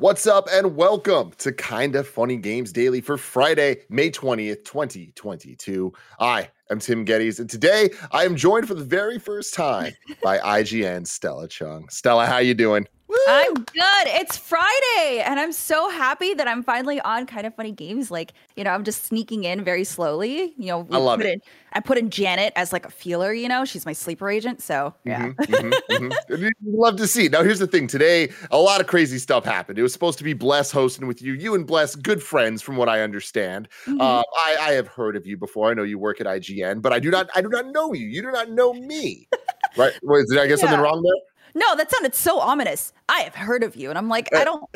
[0.00, 5.92] What's up, and welcome to Kinda Funny Games Daily for Friday, May 20th, 2022.
[6.20, 9.92] I am Tim Gettys, and today I am joined for the very first time
[10.22, 11.88] by IGN Stella Chung.
[11.88, 12.86] Stella, how you doing?
[13.28, 14.06] I'm good.
[14.06, 18.10] It's Friday, and I'm so happy that I'm finally on Kinda Funny Games.
[18.10, 20.54] Like, you know, I'm just sneaking in very slowly.
[20.56, 21.34] You know, I love put it.
[21.34, 21.40] In,
[21.72, 23.32] I put in Janet as like a feeler.
[23.32, 24.62] You know, she's my sleeper agent.
[24.62, 25.28] So yeah.
[25.28, 26.52] Mhm, mhm, mhm.
[26.64, 27.28] Love to see.
[27.28, 27.86] Now, here's the thing.
[27.86, 29.78] Today, a lot of crazy stuff happened.
[29.78, 31.32] It was supposed to be Bless hosting with you.
[31.32, 33.68] You and Bless, good friends, from what I understand.
[33.86, 35.70] Uh, I, I have heard of you before.
[35.70, 37.28] I know you work at IGN, but I do not.
[37.34, 38.06] I do not know you.
[38.06, 39.28] You do not know me.
[39.76, 39.92] right?
[40.02, 41.37] Wait, did I get something wrong there?
[41.58, 42.92] No, that sounded so ominous.
[43.08, 44.64] I have heard of you, and I'm like, I don't.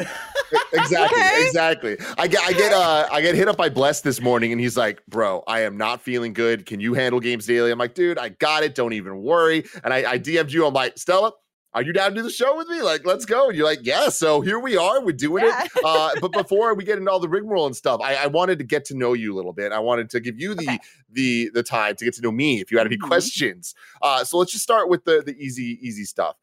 [0.73, 1.43] exactly Okay.
[1.47, 4.61] exactly i get i get uh i get hit up by bless this morning and
[4.61, 7.95] he's like bro i am not feeling good can you handle games daily i'm like
[7.95, 11.33] dude i got it don't even worry and i, I dm'd you i'm like stella
[11.75, 13.81] are you down to do the show with me like let's go and you're like
[13.83, 15.63] yeah so here we are we're doing Yeah.
[15.65, 18.59] it uh but before we get into all the rigmarole and stuff i, I wanted
[18.59, 20.79] to get to know you a little bit i wanted to give you the Okay.
[21.11, 23.07] the the time to get to know me if you had any Mhm.
[23.09, 26.37] questions uh so let's just start with the the easy easy stuff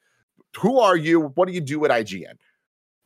[0.57, 2.33] who are you what do you do at ign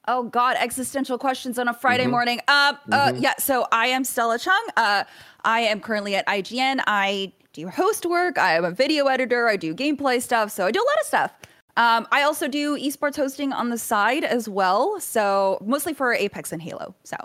[0.06, 2.10] Oh God, existential questions on a Friday Mhm.
[2.12, 2.42] morning.
[2.50, 3.22] Uh, uh, Mhm.
[3.22, 3.36] yeah.
[3.40, 4.62] So I am Stella Chung.
[4.76, 5.06] Uh,
[5.46, 6.82] I am currently at IGN.
[6.86, 8.38] I do host work.
[8.38, 9.48] I am a video editor.
[9.48, 10.52] I do gameplay stuff.
[10.52, 11.32] So I do a lot of stuff.
[11.78, 15.00] Um, I also do esports hosting on the side as well.
[15.00, 16.94] So mostly for Apex and Halo.
[17.06, 17.16] So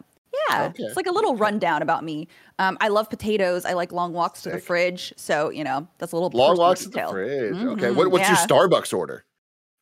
[0.48, 0.84] yeah, Okay.
[0.84, 2.28] it's like a little rundown about me.
[2.60, 3.64] Um, I love potatoes.
[3.64, 5.12] I like long walks to the fridge.
[5.16, 7.10] So you know that's a little Long walks to the detail.
[7.10, 7.54] fridge.
[7.56, 7.87] Okay.
[7.87, 8.37] Mhm, What, what's yeah.
[8.38, 9.25] your Starbucks order?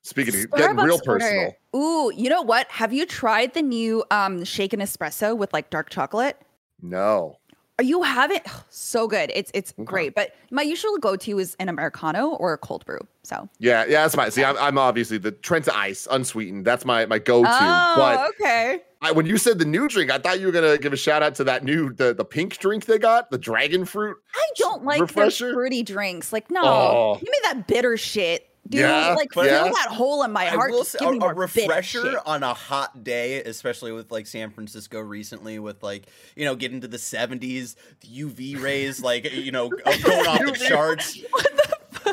[0.06, 1.18] Speaking of getting real Starbucks order.
[1.18, 1.56] personal.
[1.74, 2.68] Ooh, you know what?
[2.70, 6.40] Have you tried the new um shaken espresso with like dark chocolate?
[6.80, 7.38] No.
[7.78, 8.42] Are you haven't?
[8.70, 9.30] So good.
[9.34, 9.84] It's it's Okay.
[9.84, 10.14] great.
[10.14, 13.00] But my usual go to is an americano or a cold brew.
[13.22, 16.64] So Yeah, yeah, that's my See, I'm, I'm obviously the Trent Ice, unsweetened.
[16.64, 17.48] That's my my go-to.
[17.50, 18.82] oh, but okay.
[19.02, 21.22] I, when you said the new drink, I thought you were gonna give a shout
[21.22, 24.16] out to that new the the pink drink they got, the dragon fruit.
[24.34, 25.48] I don't like refresher?
[25.48, 26.32] the fruity drinks.
[26.32, 27.14] Like no, Oh.
[27.16, 28.80] give me that bitter shit, dude.
[28.80, 29.72] Yeah, like but- fill yeah.
[29.72, 30.70] that hole in my I heart.
[30.70, 32.18] will say give a, me a more bitter refresher shit.
[32.26, 36.80] on a hot day, especially with like San Francisco recently, with like you know getting
[36.82, 39.82] to the seventies, the UV rays like you know going
[40.26, 41.18] off the UV charts.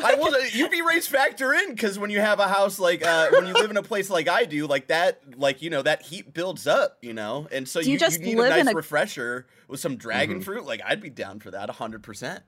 [0.02, 3.46] I will UV rays factor in because when you have a house like uh, when
[3.46, 6.34] you live in a place like I do, like that, like you know that heat
[6.34, 8.76] builds up, you know, and so you you, just need a live in nice a-
[8.76, 10.44] refresher with some dragon Mhm.
[10.44, 10.64] fruit.
[10.66, 12.42] Like I'd be down for that, hundred percent.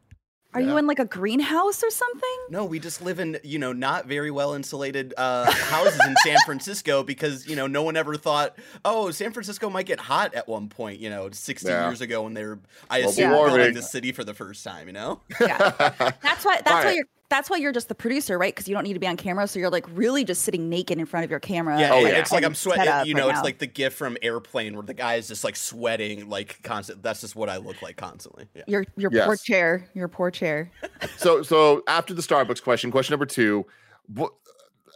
[0.57, 2.37] Are you in like a greenhouse or something?
[2.49, 6.39] No, we just live in, you know, not very well insulated uh, houses in San
[6.47, 10.49] Francisco because, you know, no one ever thought, oh, San Francisco might get hot at
[10.49, 11.87] one point, you know, 60 Yeah.
[11.89, 12.59] years ago when they were,
[12.89, 13.57] I Global assume, warming.
[13.57, 15.21] building the city for the first time, you know?
[15.39, 15.73] Yeah.
[16.23, 16.61] That's why.
[16.65, 17.05] That's why you're.
[17.29, 18.55] That's why you're just the producer, right?
[18.55, 20.99] Because you don't need to be on camera, so you're like really just sitting naked
[20.99, 21.79] in front of your camera.
[21.81, 22.19] Yeah, Oh, it- yeah.
[22.21, 23.43] it's like I'm sweating, you know, right it's now.
[23.43, 27.03] like the gif from Airplane where the guy is just like sweating, like constant.
[27.03, 28.47] That's just what I look like constantly.
[28.55, 28.63] Yeah.
[28.69, 29.89] your your poor chair.
[29.95, 30.71] Your poor chair.
[31.17, 33.67] so so after the Starbucks question, question number two,
[34.07, 34.33] what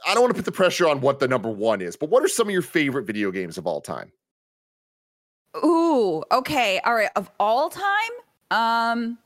[0.06, 2.22] I don't want to put the pressure on what the number one is, but what
[2.22, 4.12] are some of your favorite video games of all time?
[5.64, 6.80] Ooh, okay.
[6.84, 7.10] All right.
[7.16, 8.10] Of all time,
[8.52, 9.18] um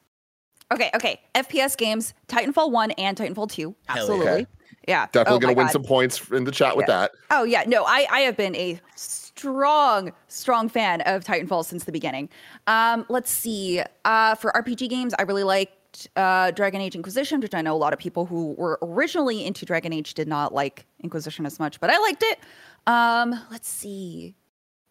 [0.75, 1.21] Okay, okay.
[1.35, 3.63] FPS games, Titanfall 1 and Titanfall 2.
[3.63, 4.01] Hell yeah.
[4.03, 4.47] Absolutely.
[4.87, 5.07] Yeah.
[5.13, 5.73] Definitely Oh gonna win God.
[5.73, 6.97] some points in the chat with Yeah.
[6.99, 7.13] that.
[7.31, 11.93] Oh yeah, no, I I have been a strong strong fan of Titanfall since the
[11.93, 12.29] beginning.
[12.67, 13.83] Um, let's see.
[14.05, 17.79] Uh, for RPG games, I really liked uh, Dragon Age Inquisition, which I know a
[17.79, 21.81] lot of people who were originally into Dragon Age did not like Inquisition as much,
[21.81, 22.41] but I liked it.
[22.87, 24.35] Um, let's see.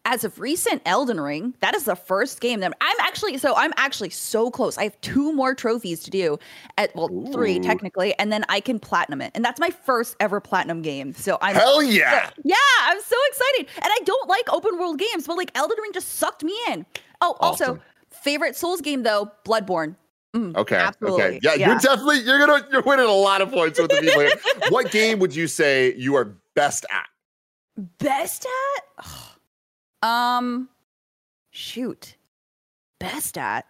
[0.06, 1.54] As of recent, Elden Ring.
[1.60, 3.38] That is the first game that I'm actually.
[3.38, 4.76] So I'm actually so close.
[4.76, 6.38] I have two more trophies to do.
[6.76, 9.32] At well, three technically, and then I can platinum it.
[9.34, 11.14] And that's my first ever platinum game.
[11.14, 12.30] So I'm Hell yeah!
[12.44, 13.68] yeah, I'm so excited.
[13.76, 16.84] And I don't like open world games, but like Elden Ring just sucked me in.
[17.22, 17.78] Oh, also,
[18.10, 19.96] favorite Souls game though, Bloodborne.
[20.34, 20.76] Mm, Okay.
[20.76, 21.22] absolutely.
[21.22, 21.40] Okay.
[21.42, 24.32] Yeah, you're definitely you're gonna you're winning a lot of points with the people here.
[24.68, 27.06] what game would you say you are best at?
[27.98, 29.06] Best at?
[30.04, 30.68] Um,
[31.50, 32.16] shoot.
[33.00, 33.66] Best at?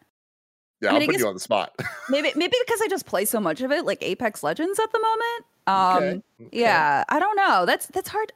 [0.80, 1.74] Yeah, I mean, I'll I put you on the spot.
[2.10, 5.00] maybe maybe because I just play so much of it, like Apex Legends at the
[5.00, 5.44] moment.
[5.66, 6.60] Um, Okay, okay.
[6.60, 7.64] yeah, I don't know.
[7.64, 8.32] That's that's hard.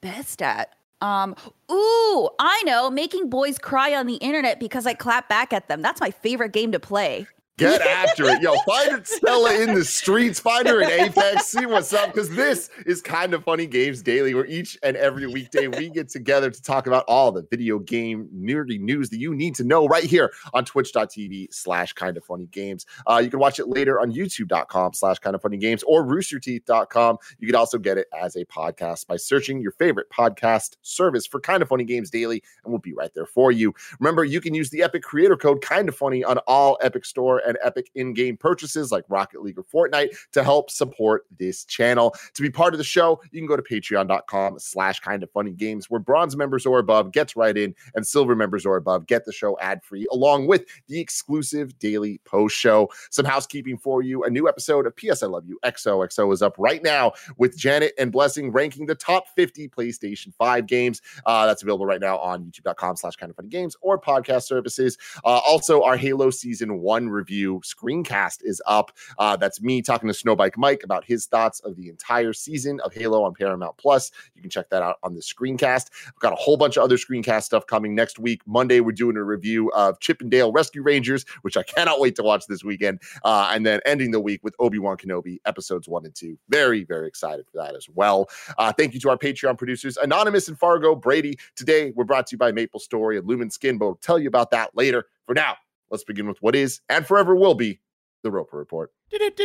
[0.00, 0.74] Best at.
[1.00, 1.34] Um,
[1.70, 5.82] ooh, I know, making boys cry on the internet because I clap back at them.
[5.82, 7.26] That's my favorite game to play.
[7.56, 8.42] Get after it.
[8.42, 10.40] Yo, find Stella in the streets.
[10.40, 11.46] Find her in Apex.
[11.46, 12.12] See what's up.
[12.12, 16.08] Because this is kind of funny games daily, where each and every weekday we get
[16.08, 19.86] together to talk about all the video game nerdy news that you need to know
[19.86, 22.86] right here on twitch.tv slash kind of funny games.
[23.08, 27.18] Uh, you can watch it later on youtube.com slash kind of funny games or roosterteeth.com.
[27.38, 31.38] You can also get it as a podcast by searching your favorite podcast service for
[31.38, 33.72] kind of funny games daily, and we'll be right there for you.
[34.00, 37.42] Remember, you can use the Epic creator code kind of funny on all Epic Store
[37.46, 42.14] and Epic in game purchases like Rocket League or Fortnite to help support this channel.
[42.34, 45.52] To be part of the show, you can go to patreon.com slash kind of funny
[45.52, 49.24] games, where bronze members or above gets right in, and silver members or above get
[49.24, 52.88] the show ad free, along with the exclusive daily post show.
[53.10, 54.24] Some housekeeping for you.
[54.24, 57.92] A new episode of PS I Love You XOXO is up right now with Janet
[57.98, 61.00] and Blessing ranking the top 50 PlayStation 5 games.
[61.26, 64.98] Uh, that's available right now on youtube.com slash kind of funny games or podcast services.
[65.24, 68.92] Uh, also, our Halo Season 1 review screencast is up.
[69.18, 72.94] Uh, that's me talking to Snowbike Mike about his thoughts of the entire season of
[72.94, 74.10] Halo on Paramount Plus.
[74.34, 75.90] You can check that out on the screencast.
[76.06, 78.42] I've got a whole bunch of other screencast stuff coming next week.
[78.46, 82.16] Monday, we're doing a review of Chip 'n Dale Rescue Rangers, which I cannot wait
[82.16, 83.00] to watch this weekend.
[83.24, 86.38] Uh, and then ending the week with Obi Wan Kenobi episodes one and two.
[86.48, 88.28] Very, very excited for that as well.
[88.58, 91.38] Uh, thank you to our Patreon producers, Anonymous and Fargo Brady.
[91.56, 94.28] Today, we're brought to you by Maple Story and Lumen Skin, but we'll tell you
[94.28, 95.06] about that later.
[95.26, 95.56] For now,
[95.90, 97.80] let's begin with what is and forever will be
[98.22, 98.90] the Roper Report.
[99.12, 99.36] It's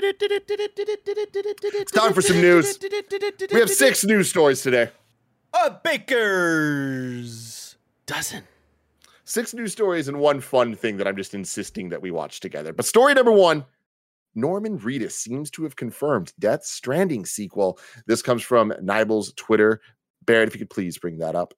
[1.92, 2.80] time for some news.
[3.52, 4.90] We have six news stories today.
[5.54, 7.76] A baker's
[8.06, 8.44] dozen.
[9.26, 12.74] Six news stories and one fun thing that I'm just insisting that we watch together.
[12.74, 13.66] But story number one
[14.36, 17.80] Norman Reedus seems to have confirmed Death Stranding sequel.
[18.08, 19.82] This comes from Nibel's Twitter.
[20.26, 21.54] Barrett, if you could please bring that up.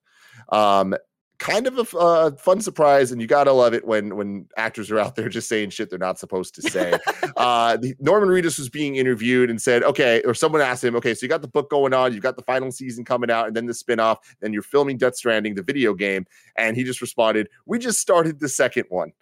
[0.48, 0.94] Um,
[1.42, 4.98] kind of a uh, fun surprise, and you gotta love it when when actors are
[4.98, 6.96] out there just saying shit they're not supposed to say.
[7.36, 11.14] uh, the, Norman Reedus was being interviewed and said, "Okay," or someone asked him, "Okay,
[11.14, 13.56] so you got the book going on, you've got the final season coming out, and
[13.56, 17.48] then the spinoff, then you're filming Death Stranding, the video game," and he just responded,
[17.66, 19.12] "We just started the second one."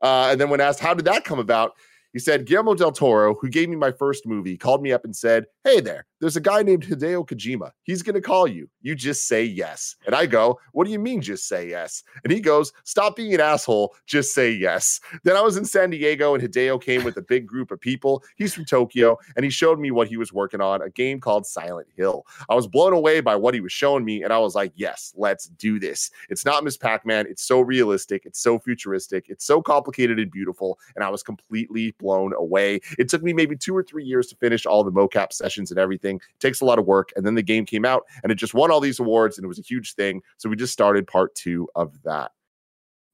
[0.00, 1.74] Uh, and then when asked, "How did that come about?"
[2.16, 5.14] He said, Guillermo del Toro, who gave me my first movie, called me up and
[5.14, 7.72] said, Hey there, there's a guy named Hideo Kojima.
[7.82, 8.70] He's going to call you.
[8.80, 9.96] You just say yes.
[10.06, 12.02] And I go, What do you mean, just say yes?
[12.24, 13.94] And he goes, Stop being an asshole.
[14.06, 14.98] Just say yes.
[15.24, 18.24] Then I was in San Diego and Hideo came with a big group of people.
[18.36, 21.44] He's from Tokyo and he showed me what he was working on a game called
[21.44, 22.24] Silent Hill.
[22.48, 24.22] I was blown away by what he was showing me.
[24.22, 26.10] And I was like, Yes, let's do this.
[26.30, 27.26] It's not Miss Pac Man.
[27.28, 28.24] It's so realistic.
[28.24, 29.26] It's so futuristic.
[29.28, 30.78] It's so complicated and beautiful.
[30.94, 32.80] And I was completely away.
[32.98, 35.78] It took me maybe two or three years to finish all the mocap sessions and
[35.78, 36.16] everything.
[36.16, 37.12] It takes a lot of work.
[37.16, 39.48] And then the game came out and it just won all these awards and it
[39.48, 40.22] was a huge thing.
[40.36, 42.32] So we just started part two of that.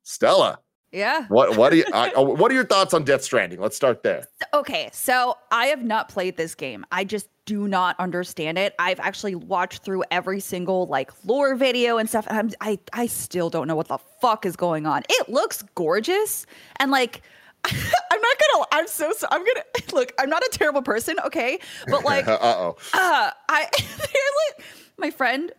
[0.05, 0.59] Stella,
[0.91, 1.27] Yeah.
[1.29, 3.61] what what are you, uh, what are your thoughts on Death Stranding?
[3.61, 4.25] Let's start there.
[4.53, 6.85] Okay, so I have not played this game.
[6.91, 8.75] I just do not understand it.
[8.79, 13.06] I've actually watched through every single like lore video and stuff, and I'm, I I
[13.06, 15.03] still don't know what the fuck is going on.
[15.09, 16.47] It looks gorgeous,
[16.77, 17.23] and like
[17.64, 18.67] I'm not gonna.
[18.73, 19.12] I'm so.
[19.12, 20.12] so I'm gonna look.
[20.19, 21.59] I'm not a terrible person, okay,
[21.89, 22.77] but like uh oh.
[22.93, 24.67] uh, I they're like
[24.98, 25.53] my friend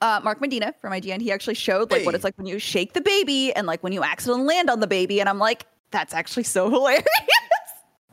[0.00, 1.20] uh, Mark Medina from IGN.
[1.20, 3.92] He actually showed like what it's like when you shake the baby and like when
[3.92, 7.04] you accidentally land on the baby, and I'm like, that's actually so hilarious.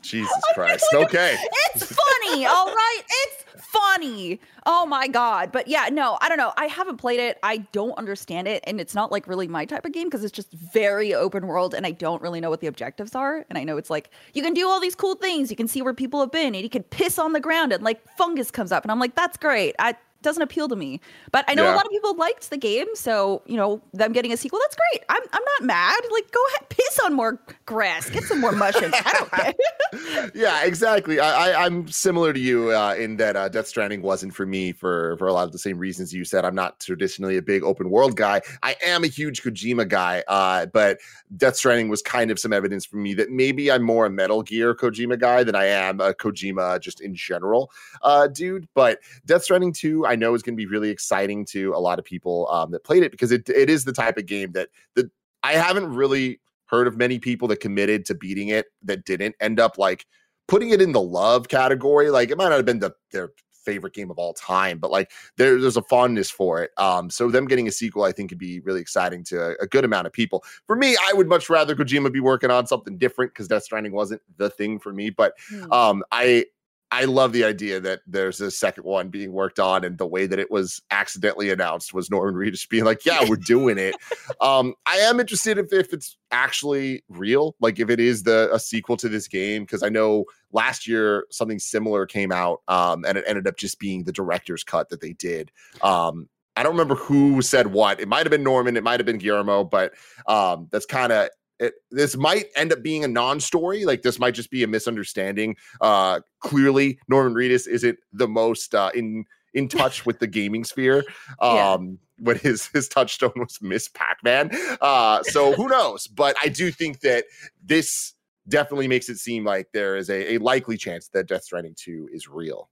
[0.01, 0.85] Jesus Christ.
[0.93, 1.37] Okay.
[1.73, 3.01] it's funny, all right.
[3.07, 4.39] It's funny.
[4.65, 5.51] Oh my god.
[5.51, 6.53] But yeah, no, I don't know.
[6.57, 7.39] I haven't played it.
[7.43, 10.31] I don't understand it, and it's not like really my type of game because it's
[10.31, 13.45] just very open world, and I don't really know what the objectives are.
[13.49, 15.49] And I know it's like you can do all these cool things.
[15.49, 17.83] You can see where people have been, and you can piss on the ground, and
[17.83, 19.75] like fungus comes up, and I'm like, that's great.
[19.79, 20.99] I doesn't appeal to me.
[21.31, 21.73] But I know Yeah.
[21.73, 24.59] a lot of people liked the game, so you know them getting a sequel.
[24.63, 25.03] That's great.
[25.09, 25.99] I'm I'm not mad.
[26.11, 28.93] Like, go ahead, piss on more grass, get some more mushrooms.
[28.95, 30.31] I don't care.
[30.35, 31.19] yeah, exactly.
[31.19, 34.71] I, I, I'm similar to you uh, in that uh, Death Stranding wasn't for me
[34.71, 36.45] for for a lot of the same reasons you said.
[36.45, 38.41] I'm not traditionally a big open world guy.
[38.63, 40.99] I am a huge Kojima guy, uh, but
[41.37, 44.43] Death Stranding was kind of some evidence for me that maybe I'm more a Metal
[44.43, 48.67] Gear Kojima guy than I am a Kojima just in general, uh, dude.
[48.73, 51.99] But Death Stranding 2, I know is going to be really exciting to a lot
[51.99, 54.69] of people um, that played it because it it is the type of game that
[54.95, 55.09] that
[55.43, 59.59] I haven't really heard of many people that committed to beating it that didn't end
[59.59, 60.05] up like
[60.47, 62.09] putting it in the love category.
[62.09, 63.31] Like it might not have been the their
[63.63, 66.71] favorite game of all time, but like there, there's a fondness for it.
[66.77, 69.67] Um, so them getting a sequel, I think, could be really exciting to a, a
[69.67, 70.43] good amount of people.
[70.65, 73.93] For me, I would much rather Kojima be working on something different because Death Stranding
[73.93, 75.09] wasn't the thing for me.
[75.09, 75.71] But Hmm.
[75.71, 76.45] um, I
[76.91, 80.27] I love the idea that there's a second one being worked on, and the way
[80.27, 83.95] that it was accidentally announced was Norman Reedus being like, "Yeah, we're doing it."
[84.41, 88.59] um, I am interested if if it's actually real, like if it is the a
[88.59, 93.17] sequel to this game, because I know last year something similar came out, um, and
[93.17, 95.51] it ended up just being the director's cut that they did.
[95.81, 98.01] Um, I don't remember who said what.
[98.01, 99.93] It might have been Norman, it might have been Guillermo, but
[100.27, 101.29] um, that's kind of
[101.61, 103.85] it, this might end up being a non-story.
[103.85, 105.55] Like this might just be a misunderstanding.
[105.79, 111.03] Uh, clearly, Norman Reedus isn't the most uh, in in touch with the gaming sphere.
[111.41, 111.73] Yeah.
[111.73, 114.51] Um, when his his touchstone was Miss Pac-Man.
[114.79, 116.07] Uh, so who knows?
[116.07, 117.25] But I do think that
[117.63, 118.13] this
[118.47, 122.09] definitely makes it seem like there is a, a likely chance that Death Stranding 2
[122.11, 122.69] is real.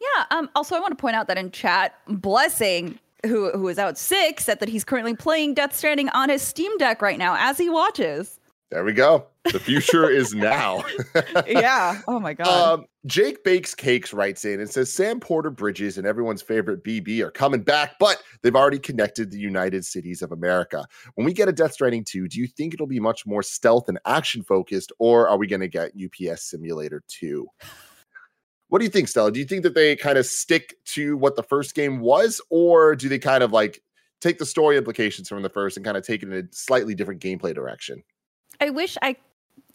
[0.00, 0.24] Yeah.
[0.30, 3.98] Um, also, I want to point out that in chat, Blessing, who who is out
[3.98, 7.58] sick, said that he's currently playing Death Stranding on his Steam Deck right now as
[7.58, 8.38] he watches.
[8.70, 9.26] There we go.
[9.52, 10.84] The future is now.
[11.46, 12.00] yeah.
[12.08, 12.48] Oh my god.
[12.48, 17.20] Um, Jake Bakes Cakes writes in and says Sam Porter Bridges and everyone's favorite BB
[17.20, 20.84] are coming back, but they've already connected the United Cities of America.
[21.14, 23.88] When we get a Death Stranding 2, do you think it'll be much more stealth
[23.88, 27.46] and action focused, or are we going to get UPS Simulator 2?
[28.74, 29.30] What do you think, Stella?
[29.30, 32.96] Do you think that they kind of stick to what the first game was, or
[32.96, 33.80] do they kind of like
[34.20, 36.92] take the story implications from the first and kind of take it in a slightly
[36.92, 38.02] different gameplay direction?
[38.60, 39.14] I wish I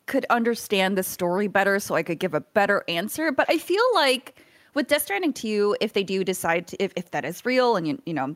[0.07, 3.31] could understand the story better so I could give a better answer.
[3.31, 7.11] But I feel like with Death Stranding 2, if they do decide to, if, if
[7.11, 8.35] that is real and you, you know,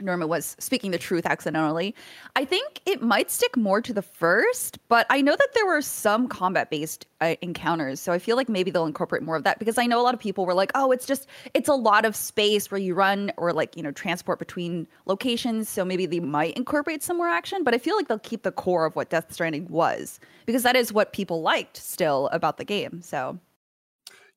[0.00, 1.94] Norma was speaking the truth accidentally,
[2.34, 4.78] I think it might stick more to the first.
[4.88, 8.00] But I know that there were some combat based uh, encounters.
[8.00, 10.12] So I feel like maybe they'll incorporate more of that because I know a lot
[10.12, 13.32] of people were like, oh, it's just, it's a lot of space where you run
[13.36, 15.68] or like, you know, transport between locations.
[15.68, 17.62] So maybe they might incorporate some more action.
[17.62, 20.74] But I feel like they'll keep the core of what Death Stranding was because that
[20.74, 23.00] is what people liked still about the game.
[23.00, 23.38] So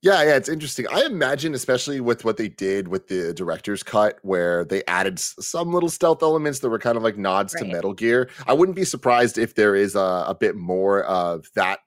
[0.04, 0.86] Yeah, yeah, it's interesting.
[0.92, 5.74] I imagine, especially with what they did with the director's cut, where they added some
[5.74, 8.30] little stealth elements that were kind of like nods to Metal Gear.
[8.46, 11.80] I wouldn't be surprised if there is a, a bit more of that.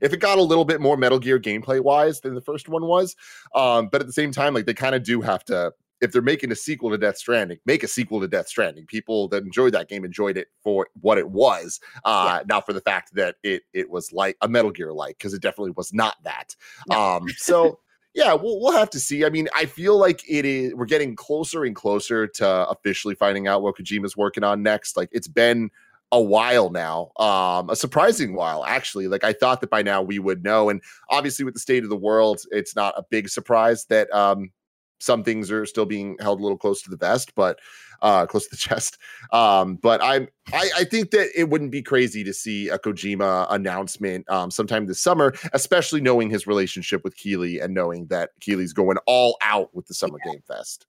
[0.00, 2.84] If it got a little bit more Metal Gear gameplay wise than the first one
[2.86, 3.16] was,
[3.54, 5.72] um, but at the same time, like they kind of do have to.
[6.00, 8.86] If they're making a sequel to Death Stranding, make a sequel to Death Stranding.
[8.86, 12.80] People that enjoyed that game enjoyed it for what it was, uh, not for the
[12.80, 16.16] fact that it it was like a Metal Gear like, because it definitely was not
[16.24, 16.54] that.
[16.94, 17.80] Um, so
[18.14, 19.24] yeah, we'll we'll have to see.
[19.24, 23.46] I mean, I feel like it is we're getting closer and closer to officially finding
[23.46, 24.96] out what Kojima's working on next.
[24.96, 25.70] Like it's been
[26.10, 29.08] a while now, um, a surprising while actually.
[29.08, 31.90] Like I thought that by now we would know, and obviously with the state of
[31.90, 34.50] the world, it's not a big surprise that um,
[34.98, 37.58] some things are still being held a little close to the vest, but
[38.02, 38.98] uh, close to the chest.
[39.32, 43.46] Um, but I'm I, I think that it wouldn't be crazy to see a Kojima
[43.50, 48.72] announcement um, sometime this summer, especially knowing his relationship with Keighley and knowing that Keighley's
[48.72, 50.86] going all out with the Summer Game Fest.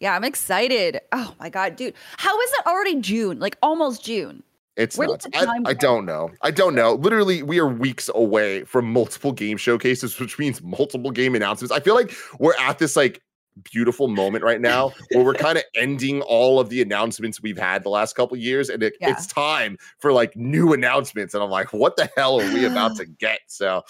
[0.00, 1.00] yeah, I'm excited.
[1.12, 1.94] Oh my God, dude.
[2.16, 3.40] How is it already June?
[3.40, 4.42] Like almost June.
[4.76, 5.26] It's Where nuts.
[5.34, 6.30] I, I don't know.
[6.42, 6.94] I don't know.
[6.94, 11.72] Literally, we are weeks away from multiple game showcases, which means multiple game announcements.
[11.72, 13.22] I feel like we're at this like
[13.62, 17.82] beautiful moment right now where we're kind of ending all of the announcements we've had
[17.84, 19.10] the last couple years, and it, Yeah.
[19.10, 21.34] it's time for like new announcements.
[21.34, 23.40] And I'm like, what the hell are we about to get?
[23.46, 23.82] So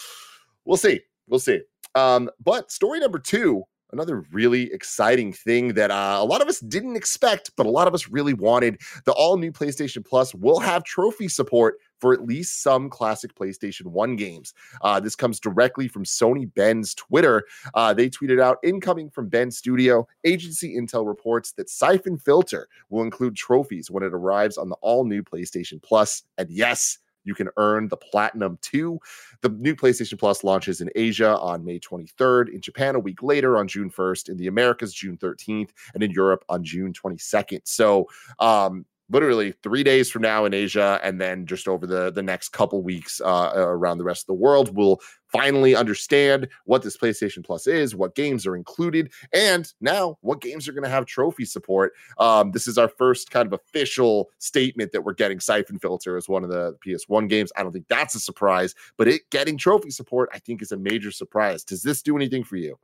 [0.65, 1.01] we'll see.
[1.29, 1.61] We'll see.
[1.95, 6.59] Um, but story number two, another really exciting thing that uh, a lot of us
[6.61, 8.81] didn't expect, but a lot of us really wanted.
[9.05, 13.87] The all new PlayStation Plus will have trophy support for at least some classic PlayStation
[13.87, 14.55] 1 games.
[14.83, 17.45] Uh, this comes directly from Sony Bend's Twitter.
[17.75, 20.07] Uh, they tweeted out incoming from Bend Studio.
[20.25, 25.05] Agency Intel reports that Siphon Filter will include trophies when it arrives on the all
[25.05, 26.23] new PlayStation Plus.
[26.39, 29.01] And yes, you can earn the Platinum too.
[29.41, 33.57] The new PlayStation Plus launches in Asia on May 23rd, in Japan a week later
[33.57, 37.61] on June 1st, in the Americas June 13th, and in Europe on June 22nd.
[37.65, 38.09] So,
[38.39, 42.51] um, literally three days from now in Asia, and then just over the the next
[42.51, 47.45] couple weeks uh, around the rest of the world, we'll finally understand what this PlayStation
[47.45, 51.45] Plus is, what games are included, and now what games are going to have trophy
[51.45, 51.93] support.
[52.19, 56.29] Um, this is our first kind of official statement that we're getting Siphon Filter as
[56.29, 57.51] one of the PS1 games.
[57.57, 60.77] I don't think that's a surprise, but it getting trophy support, I think, is a
[60.77, 61.65] major surprise.
[61.65, 62.79] Does this do anything for you?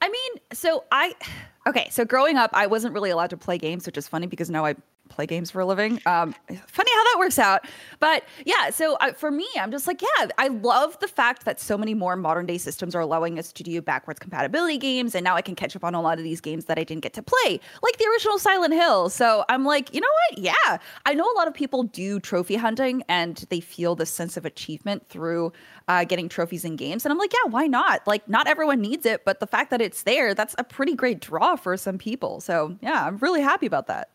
[0.00, 1.14] I mean, so I
[1.68, 4.50] okay, so growing up I wasn't really allowed to play games, which is funny because
[4.50, 4.74] now I
[5.08, 6.00] play games for a living.
[6.06, 6.34] Um,
[6.66, 7.66] funny how that works out.
[8.00, 11.60] But yeah, so uh, for me, I'm just like, yeah, I love the fact that
[11.60, 15.14] so many more modern day systems are allowing us to do backwards compatibility games.
[15.14, 17.02] And now I can catch up on a lot of these games that I didn't
[17.02, 19.08] get to play, like the original Silent Hill.
[19.08, 20.38] So I'm like, you know what?
[20.38, 24.36] Yeah, I know a lot of people do trophy hunting and they feel this sense
[24.36, 25.52] of achievement through
[25.88, 27.04] uh, getting trophies in games.
[27.04, 28.06] And I'm like, yeah, why not?
[28.06, 31.20] Like, not everyone needs it, but the fact that it's there, that's a pretty great
[31.20, 32.40] draw for some people.
[32.40, 34.10] So yeah, I'm really happy about that.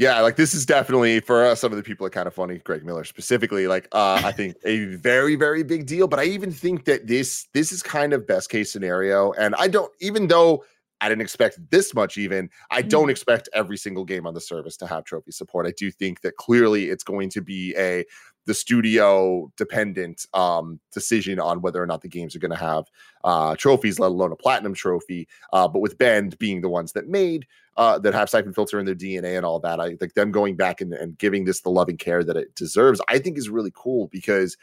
[0.00, 2.56] Yeah, like this is definitely for uh, some of the people are kind of funny.
[2.56, 6.08] Greg Miller specifically, like uh, I think a very very big deal.
[6.08, 9.32] But I even think that this this is kind of best case scenario.
[9.32, 10.64] And I don't even though
[11.02, 12.16] I didn't expect this much.
[12.16, 13.10] Even I don't Mm.
[13.10, 15.66] expect every single game on the service to have trophy support.
[15.66, 18.06] I do think that clearly it's going to be a
[18.46, 22.84] the studio dependent um, decision on whether or not the games are going to have
[23.24, 25.28] uh, trophies, let alone a platinum trophy.
[25.52, 28.86] Uh, but with Bend being the ones that made uh, that have Siphon Filter in
[28.86, 31.70] their DNA and all that, I think them going back and, and giving this the
[31.70, 34.56] loving care that it deserves, I think is really cool because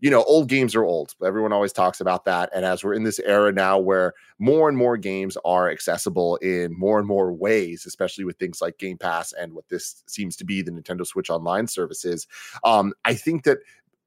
[0.00, 1.14] you know, old games are old.
[1.24, 2.50] Everyone always talks about that.
[2.54, 6.78] And as we're in this era now where more and more games are accessible in
[6.78, 10.44] more and more ways, especially with things like Game Pass and what this seems to
[10.44, 12.26] be the Nintendo Switch Online services,
[12.64, 13.58] um, I think that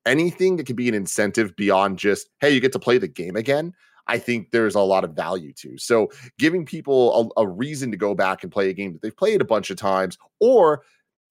[0.06, 3.36] anything that could be an incentive beyond just, hey, you get to play the game
[3.36, 3.74] again.
[4.08, 5.78] I think there's a lot of value to.
[5.78, 9.16] So giving people a, a reason to go back and play a game that they've
[9.16, 10.84] played a bunch of times, or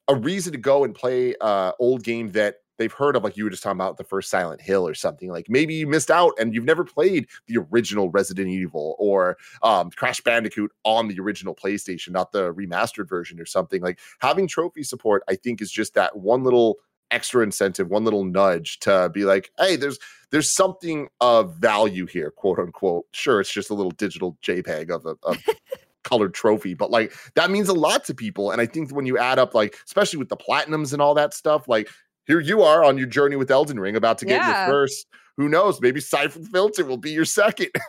[0.08, 3.44] a reason to go and play uh old game that they've heard of, like you
[3.44, 5.30] were just talking about the first Silent Hill or something.
[5.30, 9.90] Like maybe you missed out and you've never played the original Resident Evil or um,
[9.90, 13.82] Crash Bandicoot on the original PlayStation, not the remastered version or something.
[13.82, 16.78] Like having trophy support, I think, is just that one little
[17.10, 19.98] extra incentive, one little nudge to be like, hey, there's
[20.30, 23.04] there's something of value here, quote unquote.
[23.12, 25.36] Sure, it's just a little digital JPEG of a of
[26.02, 28.52] colored trophy, but like that means a lot to people.
[28.52, 31.34] And I think when you add up, like, especially with the platinums and all that
[31.34, 31.90] stuff, like
[32.30, 34.66] here you are on your journey with Elden Ring, about to get Yeah.
[34.66, 35.06] your first.
[35.36, 35.80] Who knows?
[35.80, 37.70] Maybe Siphon Filter will be your second.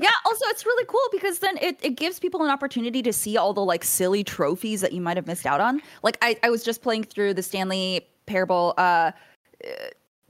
[0.00, 3.36] yeah also it's really cool because then it, it gives people an opportunity to see
[3.36, 6.50] all the like silly trophies that you might have missed out on like i, I
[6.50, 9.68] was just playing through the stanley parable uh, uh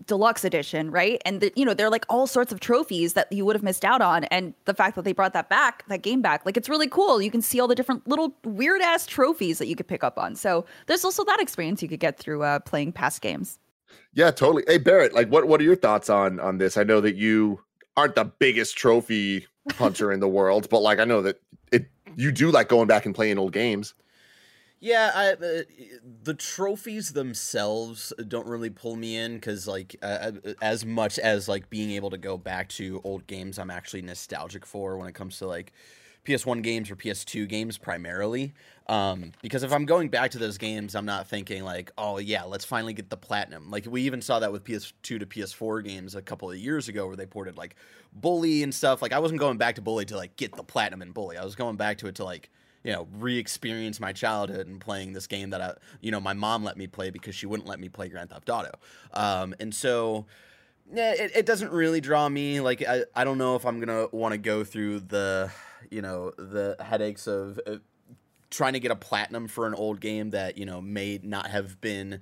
[0.09, 3.45] deluxe edition right and the, you know they're like all sorts of trophies that you
[3.45, 6.21] would have missed out on and the fact that they brought that back that game
[6.21, 9.59] back like it's really cool you can see all the different little weird ass trophies
[9.59, 12.43] that you could pick up on so there's also that experience you could get through
[12.43, 13.59] uh playing past games
[14.15, 14.65] Yeah, totally.
[14.67, 16.77] Hey Barrett, like what what are your thoughts on on this?
[16.77, 17.61] I know that you
[17.97, 21.41] aren't the biggest trophy hunter in the world, but like I know that
[21.73, 23.95] it you do like going back and playing old games.
[24.81, 25.63] Yeah, I, uh,
[26.23, 31.49] the trophies themselves don't really pull me in because, like, uh, uh, as much as
[31.49, 35.15] like being able to go back to old games, I'm actually nostalgic for when it
[35.17, 35.73] comes to like
[36.25, 38.53] PS1 games or PS2 games primarily.
[38.87, 42.45] Um, because if I'm going back to those games, I'm not thinking like, oh yeah,
[42.45, 43.71] let's finally get the platinum.
[43.73, 47.09] Like we even saw that with PS2 to PS4 games a couple of years ago,
[47.09, 47.75] where they ported like
[48.13, 49.03] Bully and stuff.
[49.03, 51.37] Like I wasn't going back to Bully to like get the platinum in Bully.
[51.37, 52.51] I was going back to it to like
[52.85, 56.65] you know re-experience my childhood and playing this game that I, you know my mom
[56.65, 58.71] let me play because she wouldn't let me play Grand Theft Auto.
[59.13, 60.27] Um, and so
[60.93, 62.61] yeah, it, it doesn't really draw me.
[62.61, 65.51] Like I, I don't know if I'm gonna want to go through the
[65.91, 67.77] you know the headaches of uh,
[68.51, 71.81] trying to get a platinum for an old game that you know may not have
[71.81, 72.21] been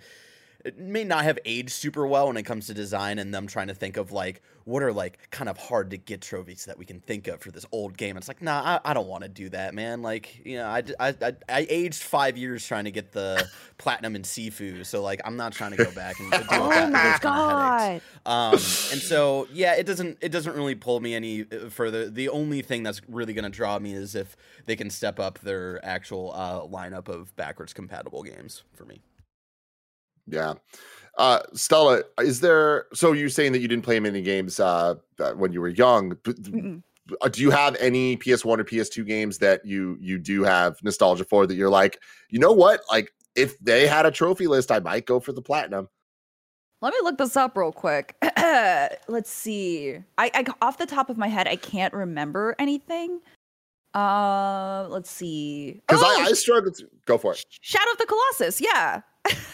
[0.67, 3.69] it may not have aged super well when it comes to design and them trying
[3.69, 6.85] to think of like what are like kind of hard to get trophies that we
[6.85, 9.29] can think of for this old game it's like nah i, I don't want to
[9.29, 12.91] do that man like you know I, I, I, I aged five years trying to
[12.91, 13.49] get the
[13.79, 16.69] platinum in sifu so like i'm not trying to go back and deal with oh
[16.69, 21.43] that, my god Um, and so yeah, it doesn't it doesn't really pull me any
[21.43, 22.11] uh, further.
[22.11, 25.39] The only thing that's really going to draw me is if they can step up
[25.39, 29.01] their actual uh, lineup of backwards compatible games for me.
[30.27, 30.55] Yeah.
[31.19, 35.33] Uh Stella, is there so you're saying that you didn't play many games uh uh,
[35.33, 36.13] when you were young.
[36.17, 36.83] Mm-mm.
[37.21, 41.25] uh, Do you have any PS1 or PS2 games that you you do have nostalgia
[41.25, 42.81] for that you're like, you know what?
[42.91, 45.89] Like if they had a trophy list, I might go for the platinum.
[46.83, 48.15] Let me look this up real quick.
[49.09, 49.97] Let's see.
[50.19, 53.21] I, I off the top of my head, I can't remember anything.
[53.95, 55.81] Uh, let's see.
[55.89, 57.43] Because Oh, I, I struggled to go for it.
[57.63, 58.61] Shadow of the Colossus.
[58.61, 59.01] Yeah,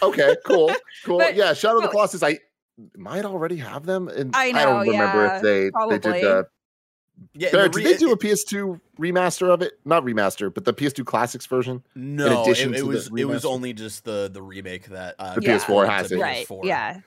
[0.02, 0.72] Okay, cool,
[1.04, 1.18] cool.
[1.18, 2.22] But- yeah, Shadow of the but- Colossus.
[2.22, 2.38] I
[2.96, 6.46] might already have them, and I I don't remember yeah, if they they did the.
[7.34, 9.74] Yeah, Barrett, the did they do a PS2 remaster of it?
[9.84, 11.84] Not remaster, but the PS2 Classics version.
[11.94, 12.42] no?
[12.42, 15.42] addition it, it the was it was only just the the remake that uh, The
[15.42, 16.18] came PS4 has it.
[16.18, 16.46] right.
[16.48, 16.64] PS4.
[16.64, 17.00] Yeah.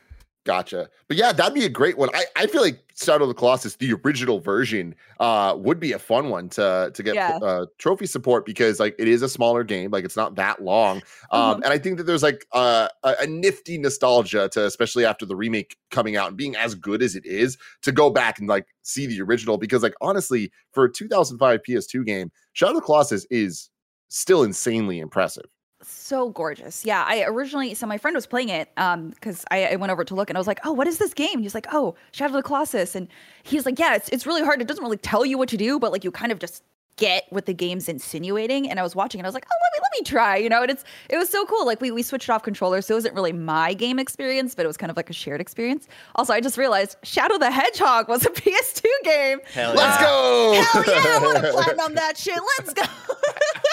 [0.46, 0.90] Gotcha.
[1.08, 2.10] But yeah, that'd be a great one.
[2.14, 5.98] I, I feel like Shadow of the Colossus, the original version, uh, would be a
[6.00, 7.40] fun one to to get Yeah.
[7.42, 11.02] uh, trophy support because like it is a smaller game, like it's not that long,
[11.32, 11.64] um, Mhm.
[11.64, 15.36] and I think that there's like uh, a, a nifty nostalgia to, especially after the
[15.36, 18.68] remake coming out and being as good as it is, to go back and like
[18.84, 23.26] see the original because like honestly, for a 2005 PS2 game, Shadow of the Colossus
[23.32, 23.72] is
[24.10, 25.46] still insanely impressive.
[25.88, 26.86] So gorgeous.
[26.86, 30.04] Yeah, I originally so my friend was playing it um because I, I went over
[30.04, 31.40] to look and I was like, oh, what is this game?
[31.40, 33.08] He's like, oh, Shadow of the Colossus, and
[33.44, 34.62] he's like, yeah, it's it's really hard.
[34.62, 36.64] It doesn't really tell you what to do, but like you kind of just
[36.98, 38.70] get what the game's insinuating.
[38.70, 40.50] And I was watching and I was like, oh, let me let me try, you
[40.50, 40.62] know.
[40.62, 41.66] And it's it was so cool.
[41.66, 44.68] Like we we switched off controllers, so it wasn't really my game experience, but it
[44.68, 45.88] was kind of like a shared experience.
[46.16, 49.40] Also, I just realized Shadow the Hedgehog was a PS2 game.
[49.54, 50.06] Hell Let's yeah.
[50.08, 50.64] go!
[50.72, 52.40] Hell yeah, I want to platinum that shit.
[52.60, 52.84] Let's go.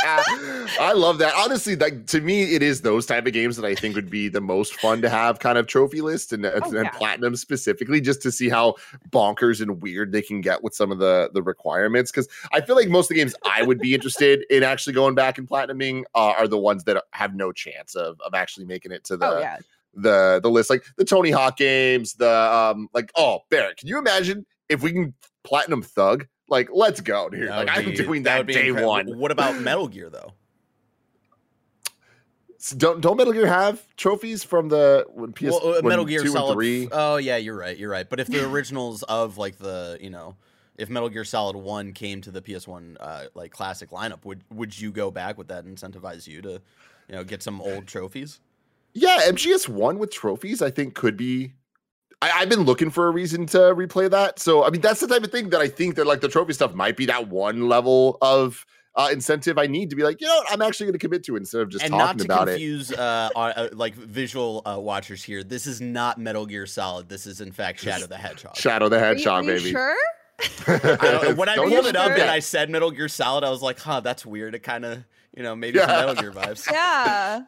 [0.05, 1.33] I love that.
[1.37, 4.29] Honestly, like to me, it is those type of games that I think would be
[4.29, 6.91] the most fun to have kind of trophy list and, and Oh, yeah.
[6.91, 8.75] platinum specifically, just to see how
[9.11, 12.11] bonkers and weird they can get with some of the the requirements.
[12.11, 15.15] Because I feel like most of the games I would be interested in actually going
[15.15, 18.93] back and platinuming uh, are the ones that have no chance of of actually making
[18.93, 19.59] it to the oh yeah.
[19.95, 23.99] the the list, like the Tony Hawk games, the um, like oh Barrett, can you
[23.99, 26.27] imagine if we can platinum Thug?
[26.49, 27.49] Like, let's go, dude.
[27.49, 28.91] That Like, would I'm be- doing that, would be day incredible.
[28.91, 29.19] one.
[29.19, 30.33] What about Metal Gear though?
[32.59, 36.05] S- Don't don't Metal Gear have trophies from the when PS well, uh, when Metal
[36.05, 36.55] Gear two and Solid.
[36.55, 36.89] three?
[36.93, 37.77] Oh yeah, you're right.
[37.77, 38.09] You're right.
[38.09, 40.37] But if the originals of like the you know,
[40.77, 44.79] if Metal Gear Solid One came to the PS1 uh, like classic lineup, would would
[44.79, 45.39] you go back?
[45.39, 46.51] Would that incentivize you to,
[47.09, 48.41] you know, get some old trophies?
[48.95, 51.55] Yeah, MGS one with trophies, I think could be.
[52.21, 54.39] I, I've been looking for a reason to replay that.
[54.39, 56.53] So I mean, that's the type of thing that I think that like the trophy
[56.53, 60.27] stuff might be that one level of uh, incentive I need to be like, you
[60.27, 62.19] know, what, I'm actually going to commit to it instead of just and talking not
[62.19, 62.53] to about it.
[62.53, 67.09] confuse uh, uh, uh, like visual uh, watchers here, this is not Metal Gear Solid.
[67.09, 68.57] This is in fact Shadow the Hedgehog.
[68.57, 69.71] Shadow the Are you, Hedgehog, are you baby.
[69.71, 69.97] sure?
[70.67, 72.21] I when I pulled it up sure?
[72.21, 74.55] and I said Metal Gear Solid, I was like, huh, that's weird.
[74.55, 75.05] It kind of,
[75.37, 75.87] you know, maybe Yeah.
[75.87, 76.67] some Metal Gear vibes.
[76.73, 77.43] Yeah.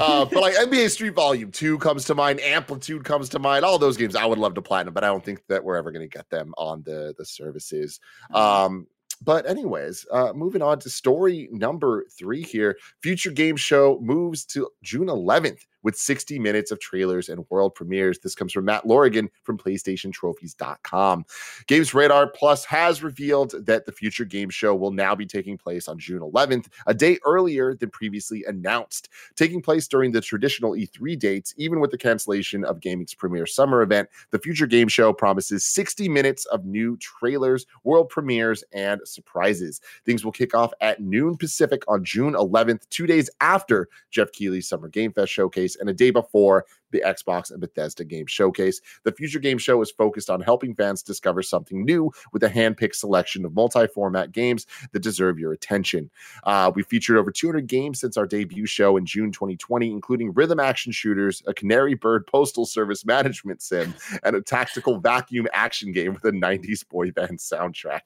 [0.00, 3.78] uh, but like NBA Street Volume 2 comes to mind, Amplitude comes to mind, all
[3.78, 6.08] those games I would love to platinum, but I don't think that we're ever going
[6.08, 8.00] to get them on the the services.
[8.32, 8.86] Um,
[9.22, 12.76] but anyways, uh, moving on to story number three here.
[13.02, 18.18] Future Game Show moves to June 11th with 60 minutes of trailers and world premieres.
[18.18, 21.24] This comes from Matt Lorigan from PlayStationTrophies.com.
[21.68, 25.86] Games Radar Plus has revealed that the Future Game Show will now be taking place
[25.86, 29.10] on June 11th, a day earlier than previously announced.
[29.36, 33.82] Taking place during the traditional E3 dates, even with the cancellation of gaming's premier summer
[33.82, 39.80] event, the Future Game Show promises 60 minutes of new trailers, world premieres, and surprises.
[40.04, 44.66] Things will kick off at noon Pacific on June 11th, two days after Geoff Keighley's
[44.68, 48.80] Summer Game Fest showcase and a day before the Xbox and Bethesda Game Showcase.
[49.02, 52.94] The Future Game Show is focused on helping fans discover something new with a hand-picked
[52.94, 56.10] selection of multi-format games that deserve your attention.
[56.44, 60.60] Uh, we featured over 200 games since our debut show in June 2020, including rhythm
[60.60, 66.14] action shooters, a Canary Bird postal service management sim, and a tactical vacuum action game
[66.14, 68.02] with a 90s boy band soundtrack.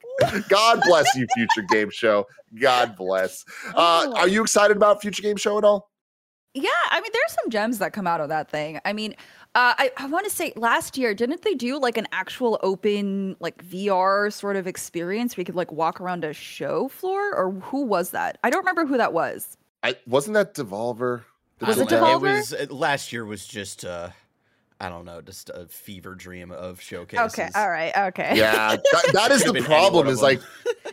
[0.48, 2.26] God bless you, Future Game Show.
[2.58, 3.44] God bless.
[3.74, 4.16] Uh, Oh.
[4.16, 5.89] are you excited about Future Game Show at all?
[6.52, 8.80] Yeah, I mean, there's some gems that come out of that thing.
[8.84, 9.12] I mean,
[9.54, 13.36] uh, I, I want to say last year, didn't they do like an actual open,
[13.38, 15.36] like VR sort of experience?
[15.36, 18.38] We could like walk around a show floor, or who was that?
[18.42, 19.56] I don't remember who that was.
[19.84, 21.22] I wasn't that Devolver.
[21.60, 21.94] that Was did it?
[21.94, 22.16] Devolver?
[22.16, 24.10] It was uh, last year was just uh,
[24.80, 27.38] I don't know, just a fever dream of showcases.
[27.38, 28.32] Okay, all right, okay.
[28.34, 30.08] Yeah, that, that is the problem.
[30.08, 30.40] Is like,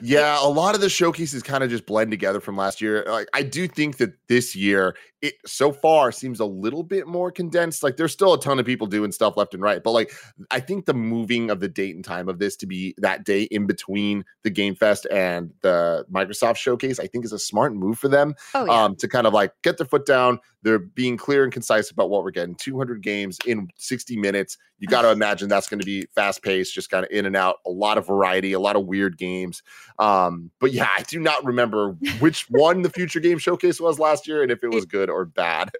[0.02, 3.06] yeah, a lot of the showcases kind of just blend together from last year.
[3.08, 7.32] Like, I do think that this year, it so far seems a little bit more
[7.32, 7.82] condensed.
[7.84, 10.12] Like, there's still a ton of people doing stuff left and right, but like,
[10.52, 13.44] I think the moving of the date and time of this to be that day
[13.44, 17.98] in between the Game Fest and the Microsoft showcase, I think is a smart move
[17.98, 18.84] for them Oh yeah.
[18.84, 20.40] um, to kind of like get their foot down.
[20.64, 22.56] They're being clear and concise about what we're getting.
[22.56, 24.58] 200 games in 60 minutes.
[24.80, 27.36] You got to imagine that's going to be fast paced, just kind of in and
[27.38, 27.56] out.
[27.66, 29.64] A lot of variety, a lot of weird games.
[29.98, 34.28] Um, but yeah, I do not remember which one the Future Game Showcase was last
[34.28, 35.72] year and if it was good or bad.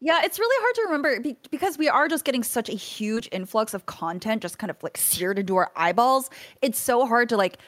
[0.00, 3.74] Yeah, it's really hard to remember because we are just getting such a huge influx
[3.74, 6.30] of content just kind of like seared into our eyeballs.
[6.62, 7.58] It's so hard to like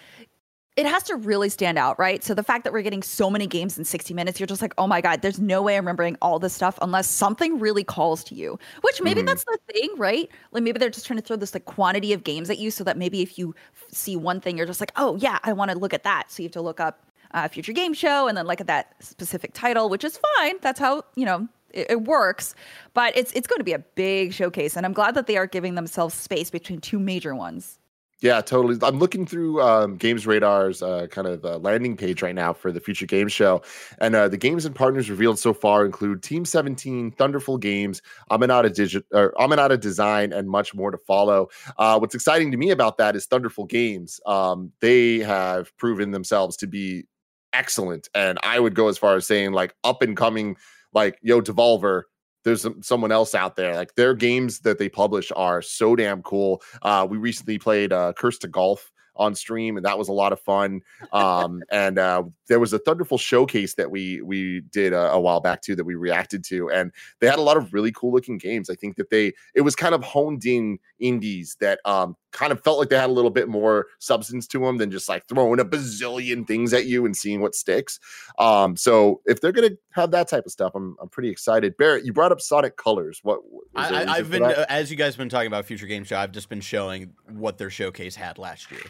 [0.77, 2.25] it has to really stand out, right?
[2.25, 4.75] So the fact that we're getting so many games in 60 minutes, you're just like,
[4.79, 8.25] "Oh my god, there's no way I'm remembering all this stuff unless something really calls
[8.25, 9.27] to you." Which maybe Mhm.
[9.27, 10.31] that's the thing, right?
[10.53, 12.85] Like maybe they're just trying to throw this like quantity of games at you so
[12.85, 13.55] that maybe if you
[13.93, 16.43] see one thing, you're just like, "Oh yeah, I want to look at that." So
[16.43, 19.53] you have to look up uh, future game show and then like at that specific
[19.53, 20.57] title, which is fine.
[20.61, 22.55] That's how you know it, it works,
[22.95, 25.47] but it's it's going to be a big showcase, and I'm glad that they are
[25.47, 27.79] giving themselves space between two major ones.
[28.23, 28.77] Yeah, totally.
[28.83, 32.71] I'm looking through um, Games Radar's uh, kind of uh, landing page right now for
[32.71, 33.63] the Future game Show,
[33.99, 38.69] and uh, the games and partners revealed so far include Team 17, Thunderful Games, Amanita
[38.69, 41.49] Digit, or Amanita Design, and much more to follow.
[41.79, 44.21] Uh, what's exciting to me about that is Thunderful Games.
[44.27, 47.07] Um, they have proven themselves to be
[47.53, 50.57] excellent, and I would go as far as saying like up and coming,
[50.93, 52.03] like Yo Devolver
[52.45, 53.75] there's some, someone else out there.
[53.75, 56.63] Like their games that they publish are so damn cool.
[56.83, 60.33] Uh, we recently played uh, Cursed to Golf on stream, and that was a lot
[60.33, 60.81] of fun.
[61.13, 65.41] Um, and uh, there was a Thunderful showcase that we we did a, a, while
[65.41, 68.39] back too that we reacted to, and they had a lot of really cool looking
[68.39, 68.71] games.
[68.71, 72.63] I think that they it was kind of honed in indies that um, kind of
[72.63, 75.61] felt like they had a little bit more substance to them than just like throwing
[75.61, 77.99] a bazillion things at you and seeing what sticks.
[78.39, 81.77] Um, so if they're gonna have that type of stuff, I'm I'm pretty excited.
[81.77, 83.21] Barrett, you brought up Sonic Colors.
[83.23, 83.41] What
[83.75, 86.33] I, have been uh, as you guys have been talking about Future Game Show, I've
[86.33, 88.83] just been showing what their showcase had last year.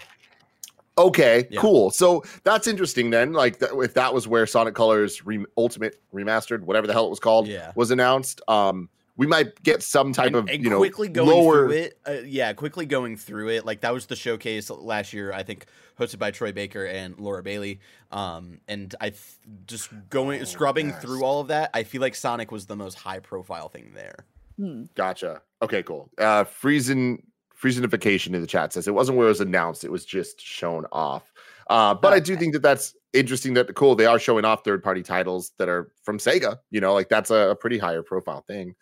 [0.98, 1.60] Okay, yeah.
[1.60, 1.90] cool.
[1.90, 3.32] So that's interesting then.
[3.32, 7.10] Like th- if that was where Sonic Colors re- Ultimate Remastered, whatever the hell it
[7.10, 7.72] was called, yeah.
[7.74, 8.42] was announced.
[8.48, 11.66] Um, we might get some type and, of and you know quickly going lower...
[11.66, 11.98] through it.
[12.06, 13.66] Uh, yeah, quickly going through it.
[13.66, 15.32] Like that was the showcase last year.
[15.32, 15.66] I think
[15.98, 17.80] hosted by Troy Baker and Laura Bailey.
[18.10, 19.22] Um, and I th-
[19.66, 21.02] just going oh, scrubbing yes.
[21.02, 21.70] through all of that.
[21.74, 24.24] I feel like Sonic was the most high profile thing there.
[24.56, 24.84] Hmm.
[24.94, 25.42] Gotcha.
[25.62, 26.10] Okay, cool.
[26.18, 27.22] Uh, Friesen
[27.60, 30.86] Friesenification in the chat says it wasn't where it was announced; it was just shown
[30.92, 31.32] off.
[31.68, 33.54] Uh, but I do think that that's interesting.
[33.54, 36.58] That cool they are showing off third party titles that are from Sega.
[36.70, 38.74] You know, like that's a, a pretty higher profile thing.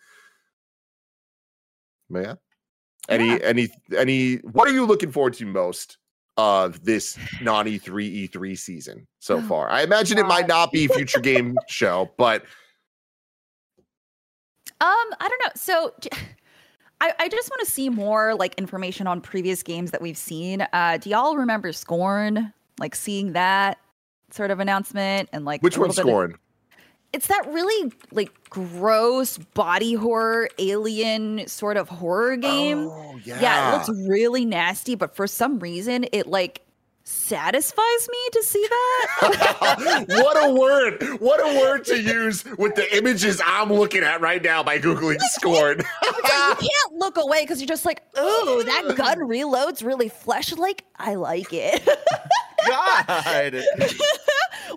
[2.09, 2.35] Yeah.
[3.07, 3.37] Any yeah.
[3.41, 5.97] any any what are you looking forward to most
[6.37, 9.69] of this non E3 E3 season so oh, far?
[9.69, 10.25] I imagine God.
[10.25, 12.43] it might not be future game show, but
[14.81, 14.87] um
[15.19, 15.51] I don't know.
[15.55, 15.93] So
[17.01, 20.67] I, I just want to see more like information on previous games that we've seen.
[20.73, 22.53] Uh, do y'all remember Scorn?
[22.77, 23.77] Like seeing that
[24.31, 26.33] sort of announcement and like which one's Scorn?
[26.33, 26.39] Of,
[27.13, 32.87] it's that really like gross body horror alien sort of horror game.
[32.87, 33.41] Oh, yeah.
[33.41, 36.61] yeah, it looks really nasty, but for some reason it like
[37.09, 40.05] satisfies me to see that.
[40.07, 41.19] what a word.
[41.19, 45.19] What a word to use with the images I'm looking at right now by Googling
[45.19, 45.79] Scorn.
[46.03, 50.85] you can't look away because you're just like, oh, that gun reloads really flesh like.
[50.97, 51.83] I like it.
[52.67, 53.63] God.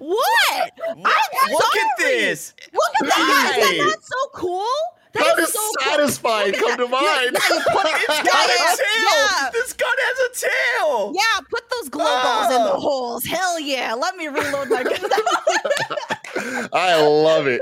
[0.03, 0.73] What?
[0.88, 2.55] I'm Look at this.
[2.73, 3.57] Look at that.
[3.59, 4.67] Is that not so cool?
[5.12, 6.55] That, that is, is so satisfying.
[6.55, 6.69] Cool.
[6.69, 7.05] Come to mind.
[7.05, 9.12] Yeah, yeah, put, it's got a tail.
[9.12, 9.51] Yeah.
[9.53, 11.12] This gun has a tail.
[11.15, 12.23] Yeah, put those glow oh.
[12.23, 12.81] balls in the oh.
[12.81, 13.25] holes.
[13.27, 13.95] Hell yeah.
[13.95, 14.95] Let me reload my gun.
[16.73, 17.61] I love it.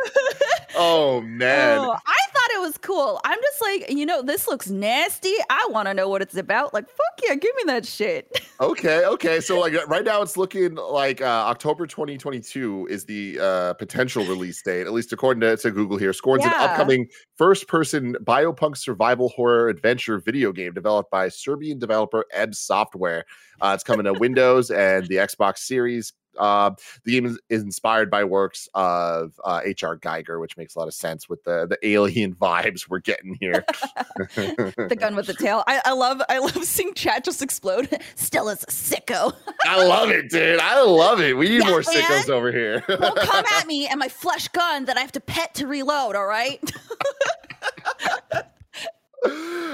[0.77, 1.79] Oh man.
[1.79, 2.17] Oh, I
[2.51, 3.21] thought it was cool.
[3.25, 5.35] I'm just like, you know, this looks nasty.
[5.49, 6.75] I want to know what it's about.
[6.75, 8.41] Like, fuck yeah, give me that shit.
[8.61, 9.41] okay, okay.
[9.41, 14.63] So like right now it's looking like uh, October 2022 is the uh, potential release
[14.63, 16.13] date, at least according to, to Google here.
[16.13, 16.65] Scorn's yeah.
[16.65, 23.25] an upcoming first-person biopunk survival horror adventure video game developed by Serbian developer Ebb Software.
[23.61, 26.71] Uh, it's coming to Windows and the Xbox Series, uh,
[27.05, 29.99] the game is, is, inspired by works of uh, H.R.
[29.99, 33.65] Giger, which makes a lot of sense with the the alien vibes we're getting here.
[34.17, 35.65] the gun with the tail.
[35.67, 37.89] I, I love I love seeing chat just explode.
[38.15, 39.35] Stella's a sicko.
[39.65, 40.61] I love it, dude.
[40.61, 41.37] I love it.
[41.37, 42.31] We need yeah, more sickos man.
[42.31, 42.83] over here.
[42.89, 46.17] Don't come at me and my flesh gun that I have to pet to reload.
[46.17, 46.61] All right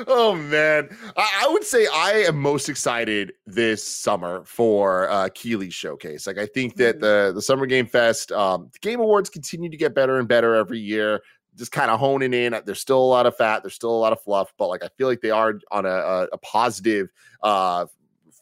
[0.09, 5.29] oh man I, I, would say i am most excited this summer for uh
[5.71, 7.01] showcase like i think that mm.
[7.01, 10.55] the the summer game fest um the game awards continue to get better and better
[10.55, 11.23] every year
[11.57, 14.13] just kind of honing in there's still a lot of fat there's still a lot
[14.13, 17.09] of fluff but like i feel like they are on a, a, a positive
[17.43, 17.87] uh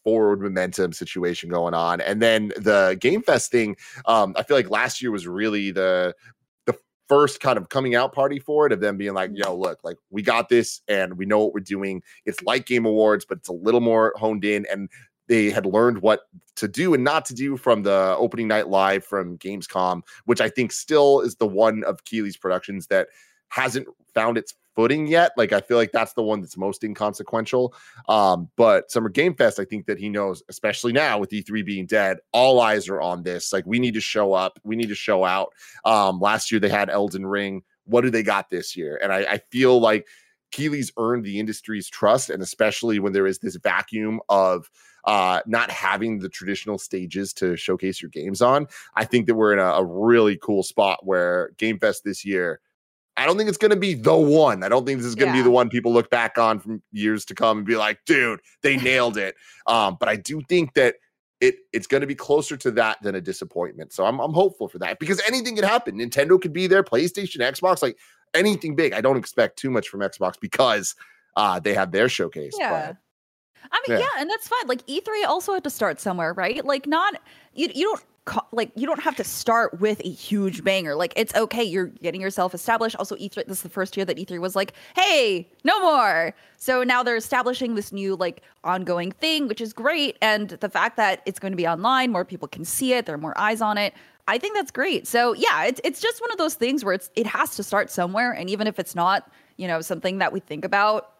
[0.04, 2.00] forward momentum situation going on.
[2.02, 6.14] And then the Game Fest thing, um, I feel like last year was really the
[7.08, 9.42] first kind of coming out party for it of them being like, mm-hmm.
[9.44, 12.02] yo, look, like we got this and we know what we're doing.
[12.26, 14.66] It's like Game Awards, but it's a little more honed in.
[14.70, 14.88] And
[15.28, 16.22] they had learned what
[16.56, 20.48] to do and not to do from the opening night live from Gamescom, which I
[20.48, 23.08] think still is the one of Keighley's productions that
[23.48, 25.32] hasn't found its footing yet.
[25.36, 27.74] Like I feel like that's the one that's most inconsequential.
[28.08, 31.86] Um, but Summer Game Fest, I think that he knows, especially now with E3 being
[31.86, 33.52] dead, all eyes are on this.
[33.52, 35.52] Like we need to show up, we need to show out.
[35.84, 37.62] Um, last year they had Elden Ring.
[37.84, 38.98] What do they got this year?
[39.02, 40.06] And I, I feel like
[40.50, 44.70] Keighley's earned the industry's trust, and especially when there is this vacuum of
[45.04, 48.66] uh, not having the traditional stages to showcase your games on.
[48.94, 52.60] I think that we're in a, a really cool spot where Game Fest this year
[53.16, 54.62] I don't think it's going to be the one.
[54.64, 55.42] I don't think this is going to Yeah.
[55.42, 58.40] be the one people look back on from years to come and be like, dude,
[58.62, 59.36] they nailed it.
[59.68, 60.96] Um, but I do think that
[61.40, 63.92] it it's going to be closer to that than a disappointment.
[63.92, 65.96] So I'm I'm hopeful for that because anything could happen.
[65.98, 67.96] Nintendo could be there, PlayStation, Xbox, like
[68.34, 68.92] anything big.
[68.92, 70.94] I don't expect too much from Xbox because
[71.36, 72.54] uh they have their showcase.
[72.58, 72.88] Yeah.
[72.88, 72.96] but-
[73.72, 74.04] I mean, Yeah.
[74.04, 74.20] yeah.
[74.20, 74.66] and that's fine.
[74.66, 76.64] Like E3 also had to start somewhere, right?
[76.64, 77.14] Like not
[77.54, 78.02] you you don't
[78.52, 80.94] like you don't have to start with a huge banger.
[80.94, 82.96] Like it's okay, you're getting yourself established.
[82.96, 86.82] Also E3 this is the first year that E3 was like, "Hey, no more." So
[86.82, 91.20] now they're establishing this new like ongoing thing, which is great, and the fact that
[91.26, 93.76] it's going to be online, more people can see it, there are more eyes on
[93.78, 93.92] it.
[94.26, 95.06] I think that's great.
[95.06, 97.90] So, yeah, it's it's just one of those things where it's it has to start
[97.90, 101.13] somewhere and even if it's not, you know, something that we think about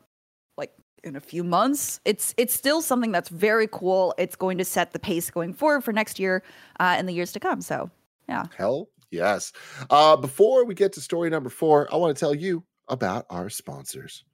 [1.04, 4.92] in a few months it's it's still something that's very cool it's going to set
[4.92, 6.42] the pace going forward for next year
[6.80, 7.90] uh, and the years to come so
[8.28, 9.52] yeah Hell yes.
[9.88, 13.48] Uh, before we get to story number four, I want to tell you about our
[13.48, 14.24] sponsors.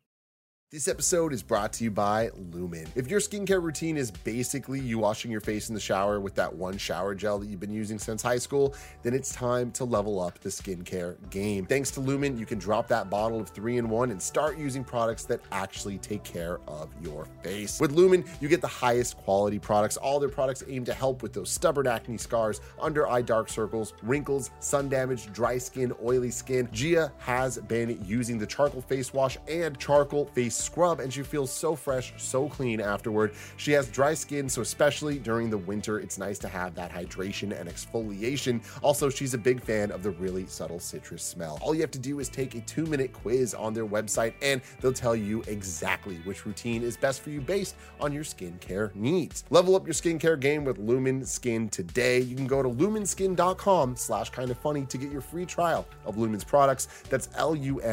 [0.72, 2.86] This episode is brought to you by Lumin.
[2.94, 6.54] If your skincare routine is basically you washing your face in the shower with that
[6.54, 10.20] one shower gel that you've been using since high school, then it's time to level
[10.20, 11.66] up the skincare game.
[11.66, 14.84] Thanks to Lumin, you can drop that bottle of three in one and start using
[14.84, 17.80] products that actually take care of your face.
[17.80, 19.96] With Lumin, you get the highest quality products.
[19.96, 23.94] All their products aim to help with those stubborn acne scars, under eye dark circles,
[24.04, 26.68] wrinkles, sun damage, dry skin, oily skin.
[26.70, 31.52] Gia has been using the charcoal face wash and charcoal face scrub, and she feels
[31.52, 33.32] so fresh, so clean afterward.
[33.56, 37.58] She has dry skin, so especially during the winter, it's nice to have that hydration
[37.58, 38.62] and exfoliation.
[38.82, 41.58] Also, she's a big fan of the really subtle citrus smell.
[41.62, 44.60] All you have to do is take a two minute quiz on their website, and
[44.80, 49.44] they'll tell you exactly which routine is best for you based on your skincare needs.
[49.50, 52.20] Level up your skincare game with Lumin Skin today.
[52.20, 56.16] You can go to luminskin.com slash kind of funny to get your free trial of
[56.16, 56.88] Lumin's products.
[57.08, 57.88] That's L-U-M-I-N-S-K-I-N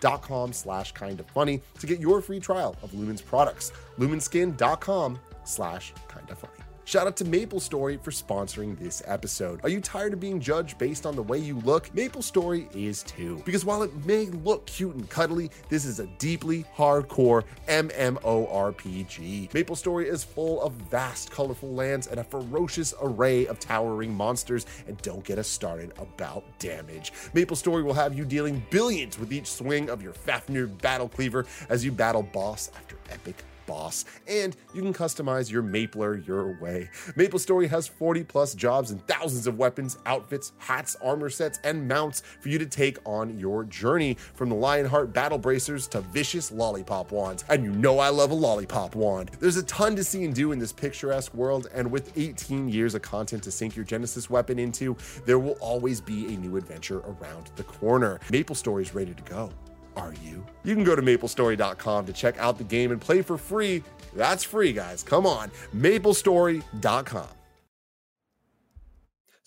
[0.00, 3.72] dot com slash kind of funny to get your free trial of Lumin's products.
[3.98, 6.57] Luminskin.com slash kind of funny.
[6.88, 9.60] Shout out to Maple Story for sponsoring this episode.
[9.62, 11.94] Are you tired of being judged based on the way you look?
[11.94, 13.42] Maple Story is too.
[13.44, 19.52] Because while it may look cute and cuddly, this is a deeply hardcore MMORPG.
[19.52, 24.64] Maple Story is full of vast, colorful lands and a ferocious array of towering monsters.
[24.86, 27.12] And don't get us started about damage.
[27.34, 31.44] Maple Story will have you dealing billions with each swing of your Fafnir Battle Cleaver
[31.68, 36.90] as you battle boss after epic boss, and you can customize your Mapler your way.
[37.14, 41.86] Maple Story has 40 plus jobs and thousands of weapons, outfits, hats, armor sets, and
[41.86, 46.50] mounts for you to take on your journey from the Lionheart battle bracers to vicious
[46.50, 47.44] lollipop wands.
[47.48, 49.30] And you know I love a lollipop wand.
[49.38, 52.94] There's a ton to see and do in this picturesque world, and with 18 years
[52.94, 57.00] of content to sink your Genesis weapon into, there will always be a new adventure
[57.00, 58.18] around the corner.
[58.30, 59.52] Maple Story's ready to go.
[59.98, 60.46] Are you?
[60.64, 63.82] You can go to maplestory.com to check out the game and play for free.
[64.14, 65.02] That's free, guys.
[65.02, 65.50] Come on.
[65.74, 67.28] Maplestory.com.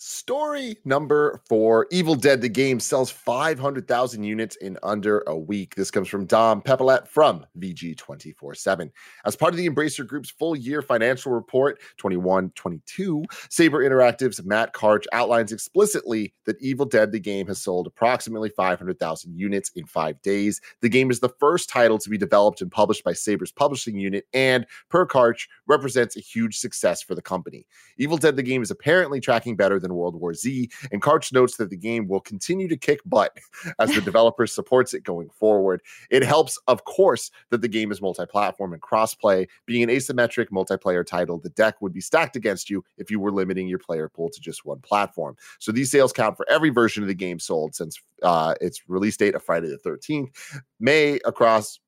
[0.04, 5.76] Story number four Evil Dead, the game, sells 500,000 units in under a week.
[5.76, 8.90] This comes from Dom Peppiatt from VG 24 7.
[9.24, 14.74] As part of the Embracer Group's full year financial report 21 22, Saber Interactive's Matt
[14.74, 20.20] Karch outlines explicitly that Evil Dead, the game, has sold approximately 500,000 units in five
[20.22, 20.60] days.
[20.80, 24.26] The game is the first title to be developed and published by Saber's publishing unit,
[24.34, 27.68] and per Karch, represents a huge success for the company.
[27.98, 31.56] Evil Dead, the game, is apparently tracking better than World War Z, and Karch notes
[31.56, 33.36] that the game will continue to kick butt
[33.78, 35.82] as the developer supports it going forward.
[36.10, 39.48] It helps, of course, that the game is multi platform and cross-play.
[39.66, 43.32] Being an asymmetric multiplayer title, the deck would be stacked against you if you were
[43.32, 45.36] limiting your player pool to just one platform.
[45.58, 49.16] So these sales count for every version of the game sold since uh, its release
[49.16, 50.30] date of Friday the 13th,
[50.80, 51.80] May across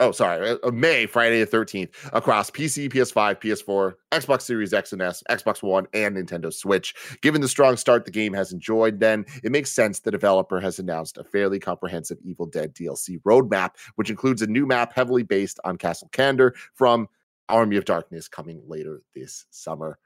[0.00, 4.92] oh sorry uh, uh, may friday the 13th across pc ps5 ps4 xbox series x
[4.92, 6.94] and s xbox one and nintendo switch.
[7.22, 10.78] Given the strong start the game has enjoyed then it makes sense the developer has
[10.78, 15.58] announced a fairly comprehensive evil dead dlc roadmap which includes a new map heavily based
[15.64, 17.08] on castle Kandar from
[17.48, 19.98] army of darkness coming later this summer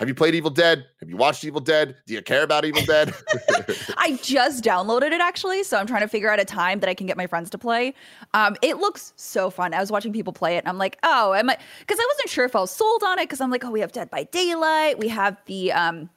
[0.00, 0.86] have you played evil dead?
[0.98, 1.94] Have you watched evil dead?
[2.06, 3.14] Do you care about evil dead?
[3.96, 6.94] I just downloaded it actually so i'm trying to figure out a time that i
[6.94, 7.94] can get my friends to play.
[8.34, 9.74] Um, it looks so fun.
[9.74, 12.30] I was watching people play it and i'm like oh am i because i wasn't
[12.30, 14.24] sure if i was sold on it because i'm like oh we have dead by
[14.24, 16.08] daylight we have the um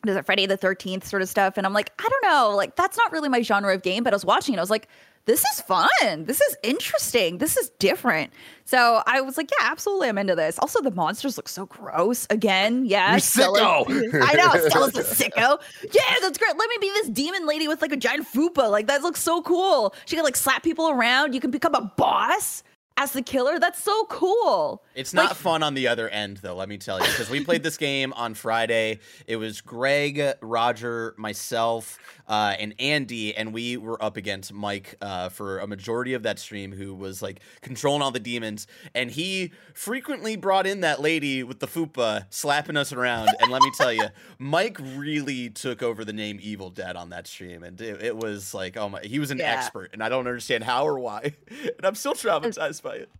[0.00, 2.54] what is it friday the 13th sort of stuff and i'm like i don't know
[2.54, 4.70] like that's not really my genre of game but i was watching it i was
[4.70, 4.88] like
[5.26, 5.88] this is fun.
[6.24, 7.38] This is interesting.
[7.38, 8.32] This is different.
[8.64, 10.58] So I was like, yeah, absolutely, I'm into this.
[10.58, 12.26] Also, the monsters look so gross.
[12.30, 13.84] Again, yeah, You sicko.
[14.22, 15.60] I know Stella's a sicko.
[15.82, 16.56] Yeah, that's great.
[16.56, 18.70] Let me be this demon lady with like a giant fupa.
[18.70, 19.94] Like that looks so cool.
[20.06, 21.34] She can like slap people around.
[21.34, 22.62] You can become a boss
[22.96, 23.58] as the killer.
[23.58, 24.82] That's so cool.
[24.94, 26.54] It's not Like- fun on the other end, though.
[26.54, 28.98] Let me tell you, because we played this game on Friday.
[29.26, 31.98] It was Greg, Roger, myself,
[32.30, 36.38] uh, and Andy, and we were up against Mike uh, for a majority of that
[36.38, 41.42] stream, who was like controlling all the demons, and he frequently brought in that lady
[41.42, 43.30] with the fupa slapping us around.
[43.40, 44.06] And let me tell you,
[44.38, 48.54] Mike really took over the name Evil Dead on that stream, and it, it was
[48.54, 49.52] like, oh my, he was an Yeah.
[49.52, 53.10] expert, and I don't understand how or why, and I'm still traumatized by it.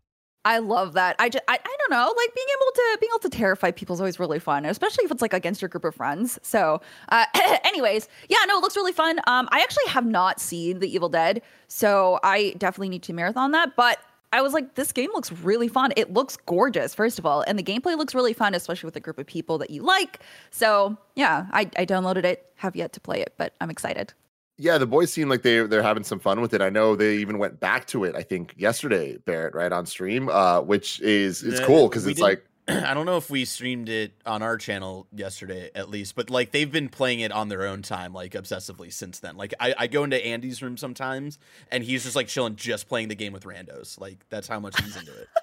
[0.45, 1.16] I love that.
[1.18, 3.95] I just, I, I don't know, like being able to being able to terrify people
[3.95, 6.38] is always really fun, especially if it's like against your group of friends.
[6.43, 6.80] So,
[7.11, 7.26] uh,
[7.64, 9.18] anyways, yeah, no, it looks really fun.
[9.26, 13.51] Um, I actually have not seen The Evil Dead, so I definitely need to marathon
[13.51, 13.76] that.
[13.76, 13.99] But
[14.32, 15.93] I was like, this game looks really fun.
[15.97, 19.01] It looks gorgeous, first of all, and the gameplay looks really fun, especially with a
[19.01, 20.20] group of people that you like.
[20.51, 24.14] So, yeah, I, I downloaded it, have yet to play it, but I'm excited.
[24.61, 26.61] Yeah, the boys seem like they they're having some fun with it.
[26.61, 28.15] I know they even went back to it.
[28.15, 32.21] I think yesterday, Barrett, right on stream, uh, which is it's Yeah, cool because it's
[32.21, 36.31] like I don't know if we streamed it on our channel yesterday, at least, but
[36.31, 39.37] like they've been playing it on their own time, like obsessively since then.
[39.37, 41.39] Like I, I go into Andy's room sometimes,
[41.73, 43.99] and he's just like chilling, just playing the game with randos.
[43.99, 45.29] Like that's how much he's into it.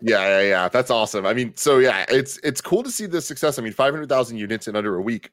[0.00, 0.68] Yeah, yeah, yeah.
[0.68, 1.26] That's awesome.
[1.26, 3.58] I mean, so yeah, it's it's cool to see the success.
[3.58, 5.30] I mean, five hundred thousand units in under a week,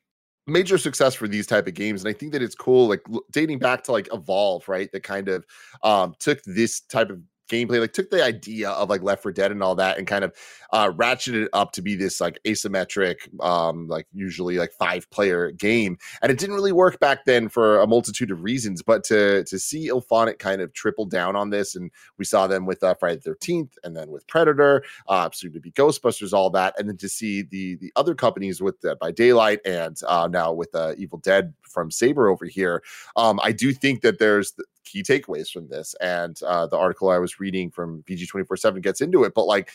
[0.47, 2.87] major success for these type of games, and I think that it's cool.
[2.87, 4.91] Like dating back to like Evolve, right?
[4.91, 5.45] That kind of
[5.83, 9.51] um took this type of gameplay, like took the idea of like Left 4 Dead
[9.51, 10.33] and all that, and kind of
[10.73, 15.51] uh ratcheted it up to be this like asymmetric, um, like usually like five player
[15.51, 18.81] game, and it didn't really work back then for a multitude of reasons.
[18.81, 22.65] But to to see IllFonic kind of triple down on this, and we saw them
[22.65, 26.49] with uh, Friday the 13th, and then with Predator, uh, soon to be Ghostbusters, all
[26.51, 30.27] that, and then to see the the other companies with Dead by Daylight and uh,
[30.31, 32.83] now with uh, Evil Dead from Saber over here,
[33.15, 37.09] um, I do think that there's the key takeaways from this, and uh, the article
[37.09, 39.69] I was reading from VG twenty four seven gets into it, but like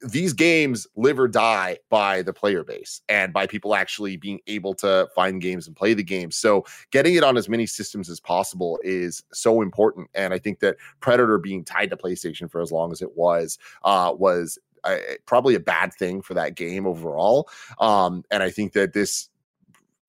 [0.00, 4.74] these games live or die by the player base and by people actually being able
[4.74, 6.36] to find games and play the games.
[6.36, 10.08] So getting it on as many systems as possible is so important.
[10.14, 13.58] And I think that Predator being tied to PlayStation for as long as it was
[13.84, 17.48] uh, was uh, probably a bad thing for that game overall.
[17.78, 19.28] Um, and I think that this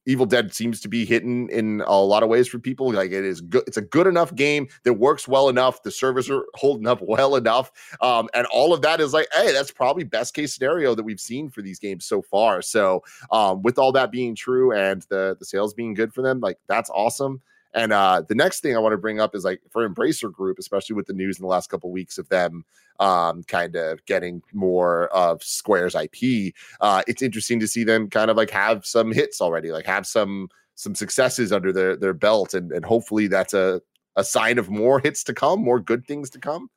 [0.08, 2.92] Evil Dead seems to be hitting in a lot of ways for people.
[2.92, 3.64] Like it is good.
[3.68, 5.84] It's a good enough game that works well enough.
[5.84, 7.72] The servers are holding up well enough.
[8.02, 11.20] Um, and all of that is like, hey, that's probably best case scenario that we've
[11.20, 12.62] seen for these games so far.
[12.62, 16.40] So um, with all that being true and the the sales being good for them,
[16.40, 17.42] like that's awesome.
[17.74, 20.58] And uh, the next thing I want to bring up is like for Embracer Group,
[20.60, 22.64] especially with the news in the last couple weeks of them
[23.00, 26.54] um, kind of getting more of Square's IP.
[26.82, 30.08] Uh, it's interesting to see them kind of like have some hits already, like have
[30.08, 33.82] some some successes under their their belt, and and hopefully that's a
[34.16, 36.70] a sign of more hits to come, more good things to come.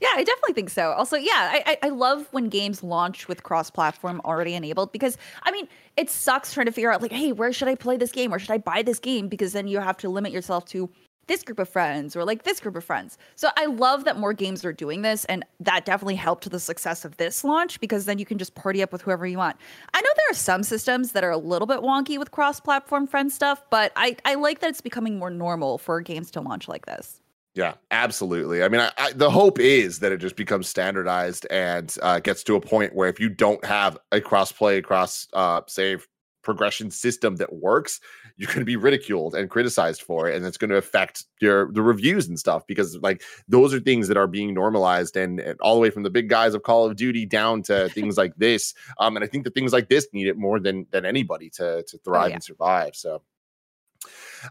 [0.00, 0.92] Yeah, I definitely think so.
[0.92, 5.68] Also, yeah, I, I love when games launch with cross-platform already enabled because I mean
[5.96, 8.30] it sucks trying to figure out like, hey, where should I play this game?
[8.30, 9.28] Where should I buy this game?
[9.28, 10.88] Because then you have to limit yourself to
[11.26, 13.18] this group of friends or like this group of friends.
[13.36, 17.04] So I love that more games are doing this, and that definitely helped the success
[17.04, 19.56] of this launch because then you can just party up with whoever you want.
[19.94, 23.30] I know there are some systems that are a little bit wonky with cross-platform friend
[23.30, 26.86] stuff, but I I like that it's becoming more normal for games to launch like
[26.86, 27.17] this.
[27.58, 28.62] Yeah, absolutely.
[28.62, 32.44] I mean, I, I, the hope is that it just becomes standardized and uh, gets
[32.44, 36.06] to a point where if you don't have a cross play, cross uh, save
[36.44, 37.98] progression system that works,
[38.36, 41.72] you're going to be ridiculed and criticized for it, and it's going to affect your
[41.72, 45.60] the reviews and stuff because like those are things that are being normalized and, and
[45.60, 48.34] all the way from the big guys of Call of Duty down to things like
[48.36, 48.72] this.
[49.00, 51.82] Um, and I think that things like this need it more than than anybody to
[51.82, 52.34] to thrive yeah.
[52.34, 52.94] and survive.
[52.94, 53.20] So,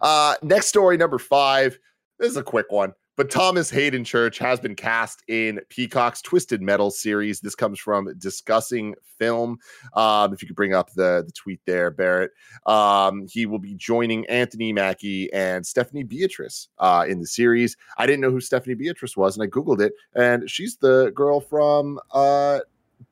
[0.01, 1.79] uh, next story number five.
[2.19, 6.63] This is a quick one, but Thomas Hayden Church has been cast in Peacock's Twisted
[6.63, 7.39] Metal series.
[7.39, 9.59] This comes from Discussing Film.
[9.93, 12.31] Um, if you could bring up the, the tweet there, Barrett.
[12.65, 17.77] Um, he will be joining Anthony Mackie and Stephanie Beatrice uh, in the series.
[17.99, 21.39] I didn't know who Stephanie Beatrice was, and I Googled it, and she's the girl
[21.39, 22.61] from uh,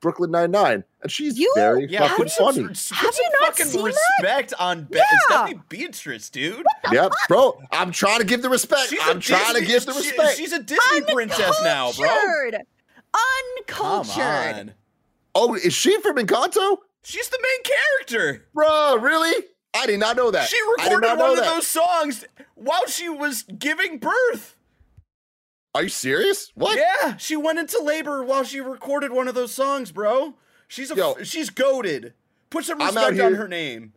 [0.00, 2.62] Brooklyn Nine-Nine, and she's You- very Yeah, fucking put funny.
[2.68, 3.94] put Have you not fucking seen that?
[4.20, 5.04] respect on Be- Yeah.
[5.26, 6.64] Stephanie Beatrice, dude.
[6.92, 8.90] yeah, bro, I'm trying to give the respect.
[8.90, 10.36] She's a I'm trying to give the she- respect.
[10.36, 12.08] she's a Disney princess now, bro.
[12.08, 12.66] Uncultured.
[13.68, 14.74] Uncultured.
[15.34, 16.78] oh, is she from Encanto?
[17.02, 18.46] She's the main character.
[18.54, 19.44] Bro, really?
[19.74, 20.48] I did not know that.
[20.48, 21.44] She recorded one of that.
[21.54, 22.24] those songs
[22.54, 24.55] while she was giving birth.
[25.76, 26.52] Are you serious?
[26.54, 26.78] What?
[26.78, 30.32] Yeah, she went into labor while she recorded one of those songs, bro.
[30.68, 31.16] She's a Yo.
[31.22, 32.14] she's goaded.
[32.48, 33.92] Put some respect on her name.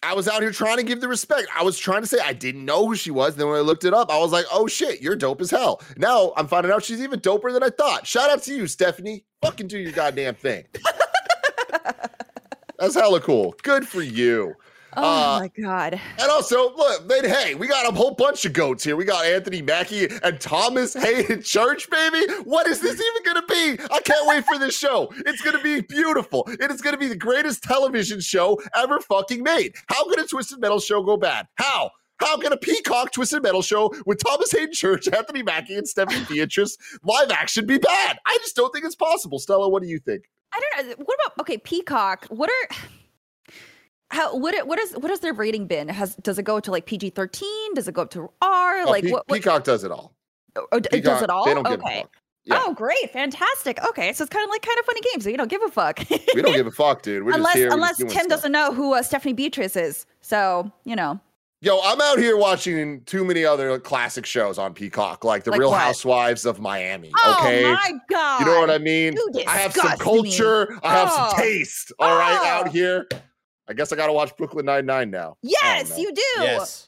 [0.00, 1.48] I was out here trying to give the respect.
[1.52, 3.34] I was trying to say I didn't know who she was.
[3.34, 5.82] Then when I looked it up, I was like, oh shit, you're dope as hell.
[5.96, 8.06] Now I'm finding out she's even doper than I thought.
[8.06, 9.24] Shout out to you, Stephanie.
[9.42, 10.66] Fucking do your goddamn thing.
[12.78, 13.56] That's hella cool.
[13.64, 14.54] Good for you.
[14.96, 15.02] Oh
[15.36, 16.00] Uh, my god.
[16.18, 18.96] And also, look, then hey, we got a whole bunch of goats here.
[18.96, 22.20] We got Anthony Mackie and Thomas Hayden Church, baby.
[22.44, 23.82] What is this even gonna be?
[23.92, 25.12] I can't wait for this show.
[25.26, 26.44] It's gonna be beautiful.
[26.48, 29.74] It is gonna be the greatest television show ever fucking made.
[29.88, 31.46] How could a Twisted Metal show go bad?
[31.56, 31.90] How?
[32.18, 36.24] How can a Peacock Twisted Metal show with Thomas Hayden Church, Anthony Mackie, and Stephanie
[36.28, 38.18] Beatrice live action be bad?
[38.24, 39.38] I just don't think it's possible.
[39.40, 40.24] Stella, what do you think?
[40.52, 40.94] I don't know.
[41.04, 42.26] What about okay, Peacock?
[42.28, 42.76] What are
[44.10, 45.88] how what it- what is what has their rating been?
[45.88, 47.74] Has does it go to like PG thirteen?
[47.74, 48.80] Does it go up to R?
[48.82, 50.14] Oh, like Pe- what, what Peacock does it all.
[50.56, 51.44] oh, it Peacock, does it all?
[51.46, 52.00] They don't give a okay.
[52.02, 52.10] fuck.
[52.46, 52.60] Yeah.
[52.62, 53.82] Oh, great, fantastic.
[53.88, 55.24] Okay, so it's kind of like kind of funny games.
[55.24, 55.98] So you don't give a fuck.
[56.34, 57.22] We don't give a fuck, dude.
[57.24, 57.68] We're just unless here.
[57.72, 58.26] unless Tim stuff.
[58.28, 60.04] doesn't know who uh, Stephanie Beatrice is.
[60.20, 61.18] So you know.
[61.62, 65.60] Yo, I'm out here watching too many other classic shows on Peacock, like the Like
[65.60, 65.80] Real what?
[65.80, 67.10] Housewives of Miami.
[67.24, 67.62] Oh okay.
[67.62, 68.40] my god.
[68.40, 69.16] You know what I mean?
[69.46, 70.04] I have some disgust me.
[70.04, 70.78] culture.
[70.82, 71.28] I have Oh.
[71.30, 71.92] some taste.
[71.98, 72.46] All right, Oh.
[72.46, 73.08] out here.
[73.68, 75.36] I guess I got to watch Brooklyn Nine Nine now.
[75.42, 76.22] Yes, you do.
[76.38, 76.86] Yes.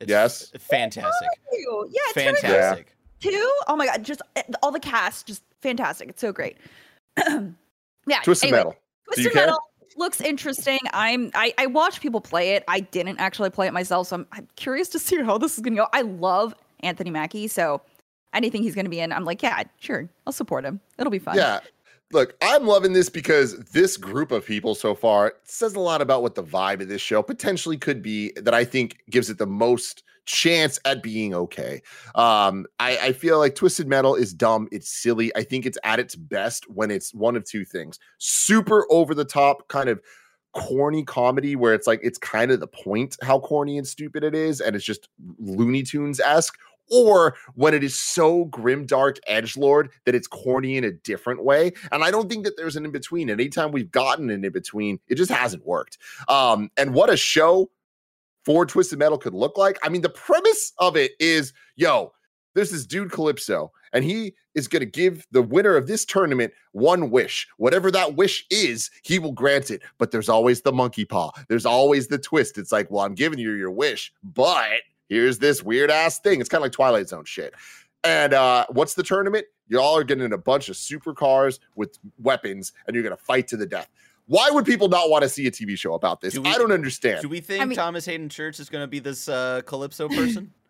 [0.00, 0.52] It's Yes.
[0.60, 1.28] Fantastic.
[1.52, 2.96] Yeah, it's very Fantastic.
[3.20, 3.52] Two?
[3.66, 6.10] Oh my god, just uh, all the cast, just fantastic.
[6.10, 6.58] It's so great.
[7.16, 8.20] yeah.
[8.22, 8.72] Twisted anyway, Metal.
[8.72, 9.46] Do you Twisted care?
[9.46, 9.58] Metal
[9.96, 10.78] looks interesting.
[10.92, 12.64] I'm I, I watch people play it.
[12.68, 15.60] I didn't actually play it myself, so I'm, I'm curious to see how this is
[15.60, 15.86] gonna go.
[15.92, 17.80] I love Anthony Mackie, so
[18.34, 20.80] anything he's gonna be in, I'm like, yeah, sure, I'll support him.
[20.98, 21.36] It'll be fun.
[21.36, 21.60] Yeah.
[22.12, 26.22] Look, I'm loving this because this group of people so far says a lot about
[26.22, 29.46] what the vibe of this show potentially could be that I think gives it the
[29.46, 31.82] most chance at being okay.
[32.14, 34.68] Um, I, I feel like Twisted Metal is dumb.
[34.70, 35.34] It's silly.
[35.34, 39.24] I think it's at its best when it's one of two things super over the
[39.24, 40.00] top, kind of
[40.52, 44.34] corny comedy where it's like it's kind of the point how corny and stupid it
[44.34, 46.56] is, and it's just Looney Tunes esque,
[46.90, 51.44] or when it is so grim, dark, edge lord that it's corny in a different
[51.44, 51.72] way.
[51.92, 53.30] And I don't think that there's an in between.
[53.30, 55.98] And anytime we've gotten an in between, it just hasn't worked.
[56.28, 57.70] Um, and what a show
[58.44, 59.78] for Twisted Metal could look like.
[59.82, 62.12] I mean, the premise of it is yo,
[62.54, 66.54] there's this dude Calypso, and he is going to give the winner of this tournament
[66.72, 67.46] one wish.
[67.58, 69.82] Whatever that wish is, he will grant it.
[69.98, 71.32] But there's always the monkey paw.
[71.48, 72.56] There's always the twist.
[72.56, 76.40] It's like, well, I'm giving you your wish, but here's this weird ass thing.
[76.40, 77.54] It's kind of like Twilight Zone shit.
[78.04, 79.46] And uh, what's the tournament?
[79.68, 83.48] Y'all are getting in a bunch of supercars with weapons, and you're going to fight
[83.48, 83.88] to the death.
[84.28, 86.34] Why would people not want to see a TV show about this?
[86.34, 87.22] Do we- I don't understand.
[87.22, 90.52] Do we think mean- Thomas Hayden Church is going to be this uh, Calypso person?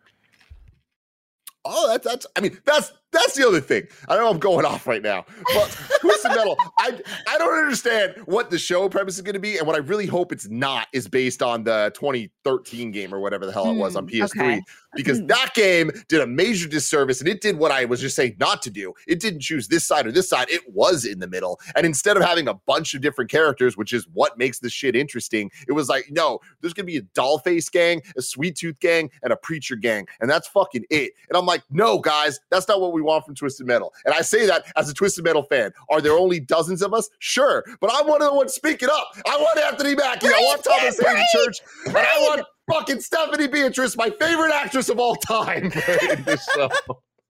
[1.69, 2.25] Oh, that's that's.
[2.35, 3.83] I mean, that's that's the other thing.
[4.09, 4.29] I know.
[4.29, 6.57] I'm going off right now, but Twisted Metal.
[6.77, 9.79] I I don't understand what the show premise is going to be, and what I
[9.79, 13.77] really hope it's not is based on the 2013 game or whatever the hell it
[13.77, 14.61] was on Hmm, PS3, okay.
[14.95, 15.27] because Hmm.
[15.27, 18.61] that game did a major disservice, and it did what I was just saying not
[18.63, 18.93] to do.
[19.07, 20.49] It didn't choose this side or this side.
[20.49, 23.93] It was in the middle, and instead of having a bunch of different characters, which
[23.93, 27.71] is what makes this shit interesting, it was like, no, there's gonna be a dollface
[27.71, 31.13] gang, a sweet tooth gang, and a preacher gang, and that's fucking it.
[31.29, 33.93] And I'm like, no, guys, that's not what we want from Twisted Metal.
[34.05, 35.71] And I say that as a Twisted Metal fan.
[35.89, 37.09] Are there only dozens of us?
[37.19, 39.07] Sure, but I'm one of the ones speaking up.
[39.27, 40.27] I want Anthony Mackie.
[40.27, 42.41] I want Thomas man, Hayden breathe, Church, and I want
[42.71, 46.69] fucking Stephanie Beatrice, my favorite actress of all time, in this show.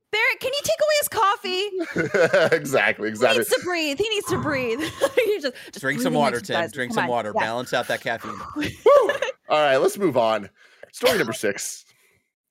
[0.09, 2.55] Barrett, can you take away his coffee?
[2.55, 3.09] exactly, exactly.
[3.09, 3.39] He exactly.
[3.39, 3.97] needs to breathe.
[3.99, 4.79] He needs to breathe.
[5.25, 6.55] He just, just Drink some water, Tim.
[6.55, 6.71] exercises.
[6.73, 7.09] Drink Come some on.
[7.09, 7.33] water.
[7.35, 7.41] Yeah.
[7.41, 8.39] Balance out that caffeine.
[9.49, 10.49] All right, let's move on.
[10.93, 11.85] Story number six.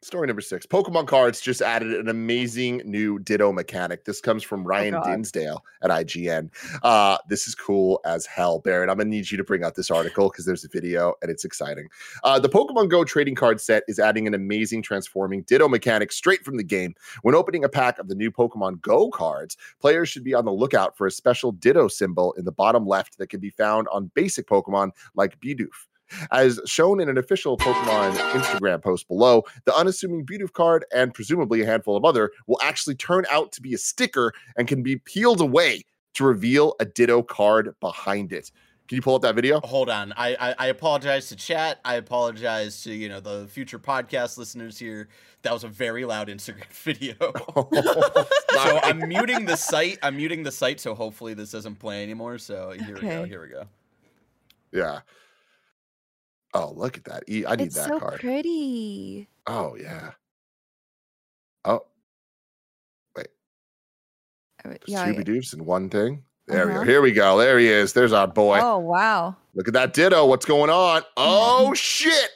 [0.06, 0.66] Story number six.
[0.66, 4.04] Pokemon cards just added an amazing new Ditto mechanic.
[4.04, 5.02] This comes from Ryan God.
[5.02, 6.48] Dinsdale at IGN.
[6.84, 8.88] Uh, this is cool as hell, Barrett.
[8.88, 11.44] I'm gonna need you to bring out this article because there's a video and it's
[11.44, 11.88] exciting.
[12.22, 16.44] Uh, the Pokemon Go trading card set is adding an amazing transforming Ditto mechanic straight
[16.44, 16.94] from the game.
[17.22, 20.52] When opening a pack of the new Pokemon Go cards, players should be on the
[20.52, 24.12] lookout for a special Ditto symbol in the bottom left that can be found on
[24.14, 25.88] basic Pokemon like Bidoof.
[26.30, 31.62] As shown in an official Pokemon Instagram post below, the unassuming Bidoof card and presumably
[31.62, 34.96] a handful of other will actually turn out to be a sticker and can be
[34.96, 35.82] peeled away
[36.14, 38.50] to reveal a Ditto card behind it.
[38.88, 39.60] Can you pull up that video?
[39.60, 40.12] Hold on.
[40.16, 41.80] I, I I apologize to chat.
[41.84, 45.08] I apologize to you know the future podcast listeners here.
[45.42, 47.14] That was a very loud Instagram video.
[48.50, 49.98] so I'm muting the site.
[50.02, 50.78] I'm muting the site.
[50.78, 52.38] So hopefully this doesn't play anymore.
[52.38, 53.24] So here we go.
[53.24, 53.64] Here we go.
[54.72, 55.00] yeah.
[56.56, 57.24] Oh, look at that.
[57.28, 58.20] E- I need It's that so card.
[58.20, 59.28] pretty.
[59.46, 60.12] Oh, yeah.
[61.64, 61.82] Oh.
[63.16, 63.28] Wait.
[64.86, 65.06] Yeah.
[65.06, 66.22] Scooby Doo's in one thing.
[66.46, 66.84] There we Uh-huh.
[66.84, 66.88] go.
[66.90, 67.38] Here we go.
[67.38, 67.92] There he is.
[67.92, 68.60] There's our boy.
[68.62, 69.36] Oh wow.
[69.54, 70.24] Look at that ditto.
[70.26, 71.02] What's going on?
[71.16, 72.30] Oh shit.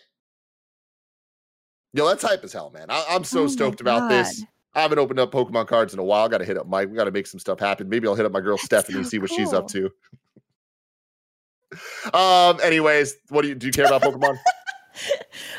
[1.95, 2.87] Yo, that's hype as hell, man.
[2.91, 4.45] I- I'm so Oh stoked about this.
[4.75, 6.29] I haven't opened up Pokemon cards in a while.
[6.29, 6.89] Got to hit up Mike.
[6.91, 7.89] We got to make some stuff happen.
[7.89, 9.91] Maybe I'll hit up my girl Stephanie, so see what she's up to.
[12.15, 12.59] Um.
[12.63, 13.67] Anyways, what do you do?
[13.67, 14.39] You care about Pokemon?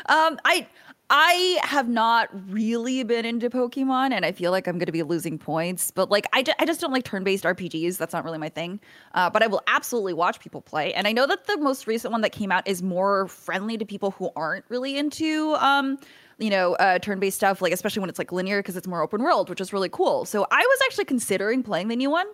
[0.06, 0.68] Um, I
[1.14, 5.02] I have not really been into Pokemon, and I feel like I'm going to be
[5.02, 5.90] losing points.
[5.90, 7.98] But like, I, ju- I just don't like turn-based RPGs.
[7.98, 8.80] That's not really my thing.
[9.14, 12.12] Uh, but I will absolutely watch people play, and I know that the most recent
[12.12, 15.98] one that came out is more friendly to people who aren't really into um,
[16.38, 17.60] you know, uh, turn-based stuff.
[17.60, 20.24] Like especially when it's like linear because it's more open world, which is really cool.
[20.24, 22.26] So I was actually considering playing the new one,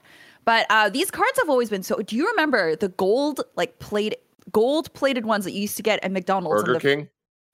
[0.49, 1.97] but uh, these cards have always been so.
[1.97, 4.15] Do you remember the gold like plate?
[4.51, 6.63] Gold plated ones that you used to get at McDonald's.
[6.63, 7.09] on Burger the King.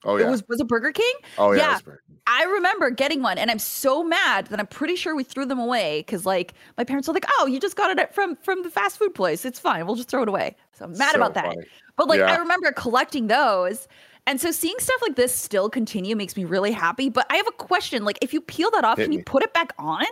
[0.05, 0.27] Oh yeah.
[0.27, 1.13] it was was it Burger King?
[1.37, 1.57] oh yeah.
[1.57, 1.69] yeah.
[1.71, 2.17] it was Burger King.
[2.25, 5.59] I remember getting one, and I'm so mad that I'm pretty sure we threw them
[5.59, 8.69] away because like my parents were like, "Oh, you just got it from from the
[8.69, 9.43] fast food place.
[9.43, 9.85] It's fine.
[9.85, 11.47] We'll just throw it away." So I'm mad So about that.
[11.47, 11.67] funny.
[11.97, 12.31] But like Yeah.
[12.31, 13.89] I remember collecting those.
[14.25, 17.09] And so seeing stuff like this still continue makes me really happy.
[17.09, 18.05] But I have a question.
[18.05, 20.05] Like, if you peel that off, Hit can you put it back on?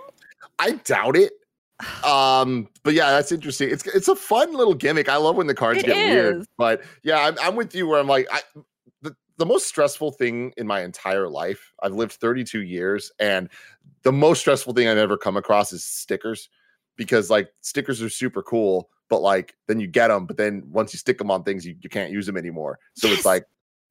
[0.60, 1.32] I doubt it.
[2.04, 3.70] Um, but yeah, that's interesting.
[3.70, 5.10] It's it's a fun little gimmick.
[5.10, 6.46] I love when the cards It get weird.
[6.58, 8.42] But yeah, I'm, I'm with you where I'm like, I,
[9.02, 11.74] the the most stressful thing in my entire life.
[11.82, 13.50] I've lived 32 years, and
[14.04, 16.50] the most stressful thing I've ever come across is stickers,
[16.96, 20.94] because like stickers are super cool, but like then you get them, but then once
[20.94, 22.80] you stick them on things, you, you can't use them anymore.
[22.94, 23.18] So Yes.
[23.18, 23.46] it's like,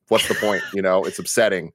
[0.08, 0.62] what's the point?
[0.74, 1.72] You know, it's upsetting.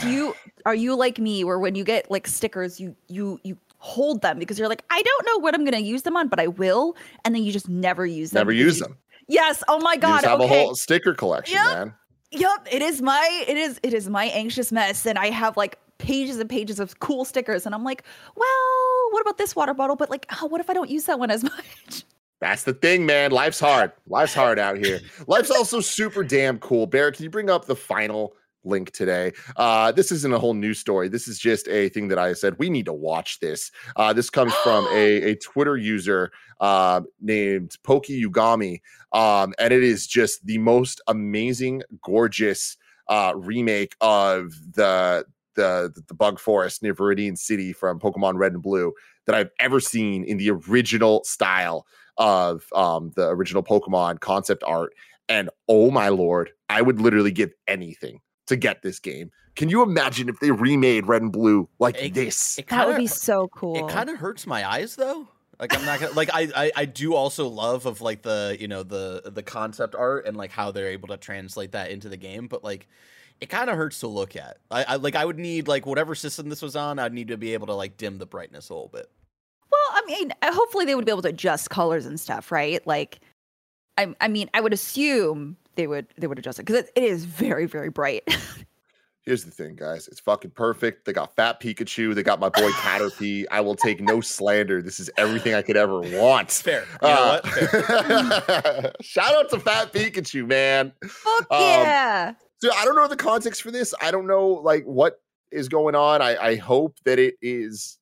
[0.00, 0.34] Do you
[0.66, 4.38] are you like me where when you get like stickers, you you you hold them
[4.38, 6.96] because you're like, I don't know what I'm gonna use them on, but I will,
[7.24, 8.40] and then you just never use them.
[8.40, 8.96] Never use you- them.
[9.26, 9.62] Yes.
[9.68, 10.16] Oh my god.
[10.22, 10.62] just have okay.
[10.62, 11.64] a whole sticker collection, Yep.
[11.78, 11.94] man.
[12.32, 15.78] Yep, it is my it is it is my anxious mess and I have like
[15.98, 18.04] pages and pages of cool stickers and I'm like,
[18.36, 19.96] well, what about this water bottle?
[19.96, 22.04] But like, oh, what if I don't use that one as much?
[22.40, 23.32] That's the thing, man.
[23.32, 23.92] Life's hard.
[24.06, 25.00] Life's hard out here.
[25.26, 26.86] Life's also super damn cool.
[26.86, 28.34] Barrett, can you bring up the final
[28.64, 29.32] link today?
[29.56, 31.08] Uh, this isn't a whole news story.
[31.08, 33.70] This is just a thing that I said we need to watch this.
[33.96, 36.30] Uh, this comes from a, a Twitter user
[36.60, 38.80] uh, named Poki Ugami,
[39.12, 42.76] um, and it is just the most amazing, gorgeous
[43.08, 45.24] uh, remake of the
[45.56, 48.92] the the bug forest near Viridian City from Pokemon Red and Blue
[49.26, 51.86] that I've ever seen in the original style
[52.16, 54.92] of um, the original Pokemon concept art.
[55.28, 59.30] And oh my lord, I would literally give anything to get this game.
[59.56, 62.58] Can you imagine if they remade Red and Blue like It- this?
[62.58, 63.76] It That would be so cool.
[63.76, 65.26] It kind of hurts my eyes though.
[65.58, 68.66] Like I'm not gonna like I, I I do also love of like the you
[68.68, 72.16] know the the concept art and like how they're able to translate that into the
[72.16, 72.88] game, but like
[73.42, 74.56] it kind of hurts to look at.
[74.70, 77.36] I, I like I would need like whatever system this was on, I'd need to
[77.36, 79.10] be able to like dim the brightness a little bit.
[79.70, 82.84] Well, I mean, uh, hopefully they would be able to adjust colors and stuff, right?
[82.86, 83.20] Like,
[83.98, 87.04] I, I mean, I would assume they would they would adjust it because it, it
[87.04, 88.22] is very very bright.
[89.22, 90.08] Here's the thing, guys.
[90.08, 91.04] It's fucking perfect.
[91.04, 92.14] They got Fat Pikachu.
[92.14, 93.44] They got my boy Caterpie.
[93.50, 94.80] I will take no slander.
[94.80, 96.50] This is everything I could ever want.
[96.50, 96.86] Fair.
[97.02, 97.46] You know Uh, what?
[97.52, 98.92] Fair.
[99.02, 100.92] shout out to Fat Pikachu, man.
[101.06, 102.32] Fuck Um, yeah!
[102.62, 103.94] So I don't know the context for this.
[104.00, 105.20] I don't know like what
[105.52, 106.22] is going on.
[106.22, 107.98] I, I hope that it is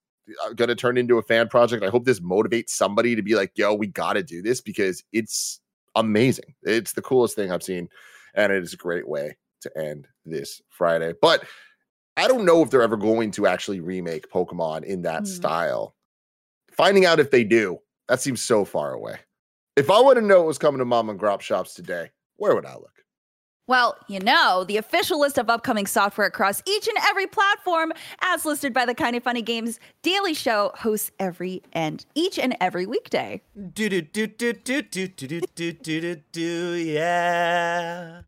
[0.55, 1.83] going to turn into a fan project.
[1.83, 5.03] I hope this motivates somebody to be like, "Yo, we got to do this because
[5.13, 5.61] it's
[5.99, 6.55] amazing.
[6.63, 7.89] It's the coolest thing I've seen,
[8.35, 11.45] and it is a great way to end this Friday." But
[12.17, 15.25] I don't know if they're ever going to actually remake Pokemon in that Hmm.
[15.27, 15.95] style.
[16.73, 17.79] Finding out if they do,
[18.09, 19.19] that seems so far away.
[19.77, 22.55] If I want to know what was coming to Mom and Grop shops today, where
[22.55, 22.98] would I look?
[23.69, 27.93] Well, you know, the official list of upcoming software across each and every platform,
[28.23, 32.57] as listed by the Kind of Funny Games Daily Show, hosts every and each and
[32.63, 33.43] every weekday.
[33.75, 38.23] do do do do do do do do do do do yeah.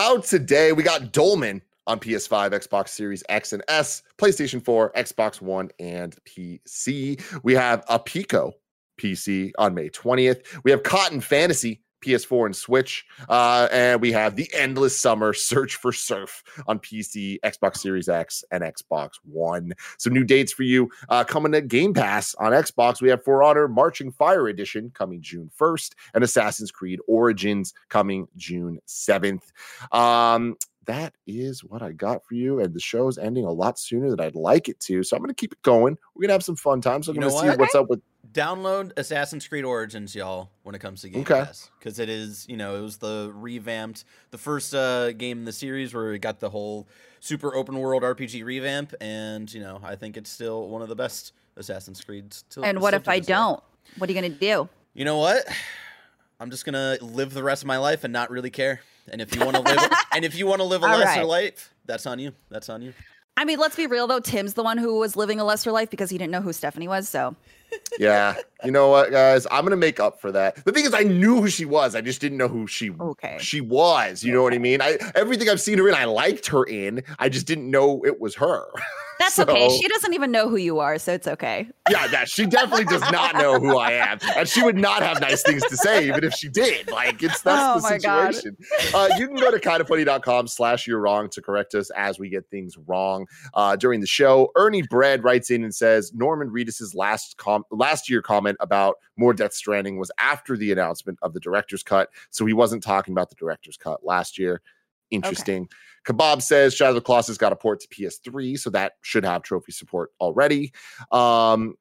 [0.00, 5.40] Out today, we got Dolmen on PS5, Xbox Series X and S, PlayStation 4, Xbox
[5.40, 7.22] One, and PC.
[7.44, 8.54] We have a Pico
[9.00, 10.42] PC on May 20th.
[10.64, 11.80] We have Cotton Fantasy.
[12.02, 17.38] PS4 and Switch, uh, and we have the Endless Summer Search for Surf on PC,
[17.40, 19.72] Xbox Series X, and Xbox One.
[19.98, 23.00] Some new dates for you uh, coming to Game Pass on Xbox.
[23.00, 28.28] We have For Honor Marching Fire Edition coming June 1st, and Assassin's Creed Origins coming
[28.36, 29.44] June 7th.
[29.92, 32.60] Um, that is what I got for you.
[32.60, 35.02] And the show is ending a lot sooner than I'd like it to.
[35.02, 35.96] So I'm going to keep it going.
[36.14, 37.06] We're going to have some fun times.
[37.06, 37.58] So I'm going to see what?
[37.58, 38.00] what's up with.
[38.30, 41.40] Download Assassin's Creed Origins, y'all, when it comes to Game Okay.
[41.44, 45.44] Pass, because it is, you know, it was the revamped, the first uh, game in
[45.44, 46.86] the series where it got the whole
[47.20, 50.94] super open world RPG revamp, and you know, I think it's still one of the
[50.96, 52.32] best Assassin's Creed.
[52.32, 53.62] Still, And what if to I don't?
[53.98, 54.68] What are you gonna do?
[54.94, 55.44] You know what?
[56.40, 58.80] I'm just gonna live the rest of my life and not really care.
[59.10, 59.80] And if you want to live,
[60.14, 61.26] and if you want to live a All lesser right.
[61.26, 62.32] life, that's on you.
[62.50, 62.94] That's on you.
[63.36, 64.20] I mean, let's be real though.
[64.20, 66.88] Tim's the one who was living a lesser life because he didn't know who Stephanie
[66.88, 67.08] was.
[67.08, 67.34] So
[67.98, 68.34] Yeah.
[68.64, 69.46] You know what, guys?
[69.50, 70.62] I'm gonna make up for that.
[70.64, 71.94] The thing is, I knew who she was.
[71.94, 73.38] I just didn't know who she Okay.
[73.40, 74.22] she was.
[74.22, 74.82] You know what I mean?
[74.82, 77.02] I everything I've seen her in, I liked her in.
[77.18, 78.66] I just didn't know it was her.
[79.18, 79.68] that's okay.
[79.68, 81.68] She doesn't even know who you are, so it's okay.
[81.90, 85.20] Yeah, that she definitely does not know who I am, and she would not have
[85.20, 86.90] nice things to say even if she did.
[86.90, 88.56] Like it's that's Oh the situation.
[88.94, 92.48] Uh, you can go to kindoffunny.com slash you're wrong to correct us as we get
[92.50, 94.50] things wrong uh, during the show.
[94.56, 99.32] Ernie Bread writes in and says Norman Reedus's last com- last year comment about more
[99.34, 103.28] Death Stranding was after the announcement of the director's cut, so he wasn't talking about
[103.30, 104.62] the director's cut last year.
[105.10, 105.68] Interesting.
[106.04, 109.42] Kebab says Shadow of the Colossus got a port to PS3, so that should have
[109.42, 110.72] trophy support already.
[111.10, 111.76] Um,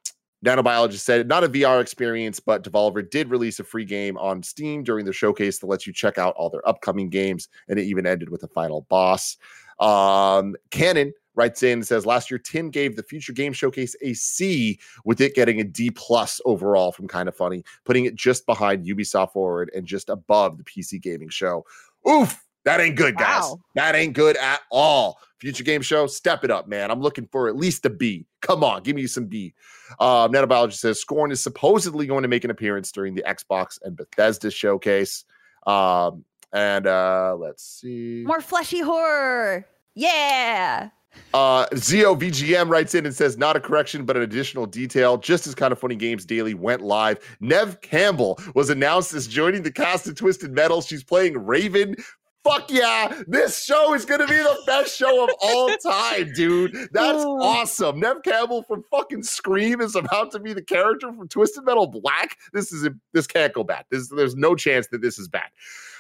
[0.46, 4.84] Nanobiologist said not a VR experience, but Devolver did release a free game on Steam
[4.84, 8.08] during the showcase that lets you check out all their upcoming games, and it even
[8.08, 9.38] ended with a final boss.
[9.80, 14.14] Um, Canon writes in and says last year Tim gave the Future Game Showcase a
[14.14, 18.46] C, with it getting a D plus overall from Kind of Funny, putting it just
[18.46, 21.66] behind Ubisoft Forward and just above the PC Gaming Show.
[22.10, 23.44] Oof, that ain't good, guys.
[23.44, 23.62] Wow.
[23.76, 25.20] That ain't good at all.
[25.40, 26.92] Future Game Show, step it up, man.
[26.92, 28.28] I'm looking for at least a B.
[28.42, 29.54] Come on, give me some B.
[30.00, 33.96] Um, Nanobiologist says Scorn is supposedly going to make an appearance during the Xbox and
[33.96, 35.26] Bethesda showcase.
[35.66, 38.24] Um, and uh, let's see.
[38.26, 39.66] More fleshy horror.
[39.96, 40.90] Yeah.
[41.34, 45.18] Uh, Zio VGM writes in and says, not a correction, but an additional detail.
[45.18, 47.20] Just as kind of funny games daily went live.
[47.40, 50.82] Neve Campbell was announced as joining the cast of Twisted Metal.
[50.82, 51.96] She's playing Raven.
[52.44, 56.74] Fuck yeah, this show is gonna be the best show of all time, dude.
[56.92, 57.40] That's Oh.
[57.40, 58.00] awesome.
[58.00, 62.38] Neve Campbell from fucking Scream is about to be the character from Twisted Metal Black.
[62.52, 63.86] This is this can't go bad.
[63.92, 65.50] This there's no chance that this is bad.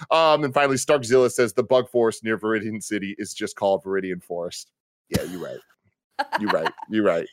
[0.09, 4.23] Um, and finally, Starkzilla says the bug forest near Viridian City is just called Viridian
[4.23, 4.71] Forest.
[5.09, 5.59] Yeah, you're right.
[6.39, 6.71] You're right.
[6.89, 7.27] You're right.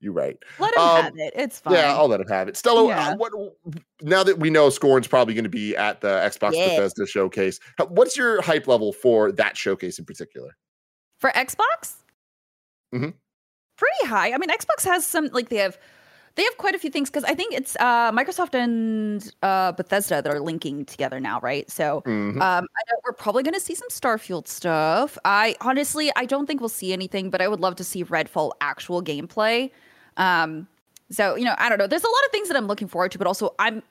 [0.00, 0.38] You're right.
[0.58, 1.32] Let him Um, have it.
[1.34, 1.74] It's fine.
[1.74, 2.56] Yeah, I'll let him have it.
[2.56, 3.14] Stella, uh, Yeah.
[3.14, 3.32] what,
[4.02, 6.68] now that we know Scorn's probably going to be at the Xbox Yeah.
[6.68, 10.54] Bethesda showcase, what's your hype level for that showcase in particular?
[11.20, 11.94] For Xbox?
[12.94, 13.14] Mhm.
[13.78, 14.32] Pretty high.
[14.32, 15.78] I mean, Xbox has some like they have
[16.34, 20.20] they have quite a few things because I think it's uh Microsoft and uh Bethesda
[20.22, 21.70] that are linking together now, right?
[21.70, 22.34] So Mhm.
[22.36, 25.16] um I know we're probably gonna see some Starfield stuff.
[25.24, 28.52] I honestly I don't think we'll see anything, but I would love to see Redfall
[28.60, 29.70] actual gameplay.
[30.16, 30.68] Um
[31.10, 31.86] so you know, I don't know.
[31.86, 33.82] There's a lot of things that I'm looking forward to, but also I'm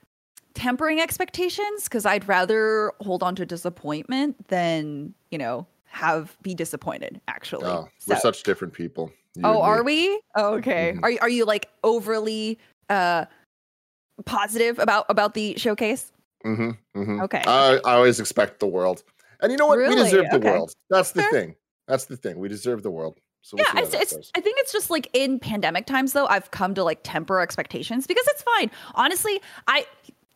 [0.53, 7.21] tempering expectations because I'd rather hold on to disappointment than, you know, have be disappointed
[7.27, 7.71] actually.
[7.71, 9.11] Oh, we're such different people.
[9.43, 10.19] Oh, are we?
[10.35, 10.93] Oh, okay.
[10.95, 11.03] Mhm.
[11.03, 12.57] Are you are you like overly
[12.89, 13.25] uh
[14.25, 16.11] positive about about the showcase?
[16.45, 17.21] Mm-hmm, mm-hmm.
[17.21, 17.41] Okay.
[17.45, 19.03] I, I always expect the world.
[19.41, 19.79] And you know what?
[19.79, 20.49] We deserve the Okay.
[20.49, 20.73] world.
[20.89, 21.31] That's the Fair.
[21.31, 21.55] thing.
[21.87, 22.39] That's the thing.
[22.39, 23.19] We deserve the world.
[23.45, 24.31] So we'll yeah, it's, it's.
[24.33, 28.07] I think it's just like in pandemic times though, I've come to like temper expectations
[28.07, 28.71] because it's fine.
[28.95, 29.85] Honestly, I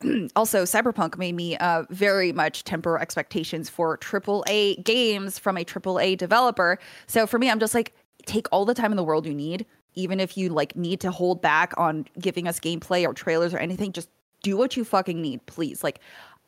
[0.36, 5.64] also Cyberpunk made me uh very much temper expectations for triple A games from a
[5.64, 6.78] triple A developer.
[7.08, 7.96] So for me, I'm just like
[8.28, 11.10] take all the time in the world you need, even if you like need to
[11.10, 14.10] hold back on giving us gameplay or trailers or anything, just
[14.44, 15.84] do what you fucking need, please.
[15.84, 16.00] Like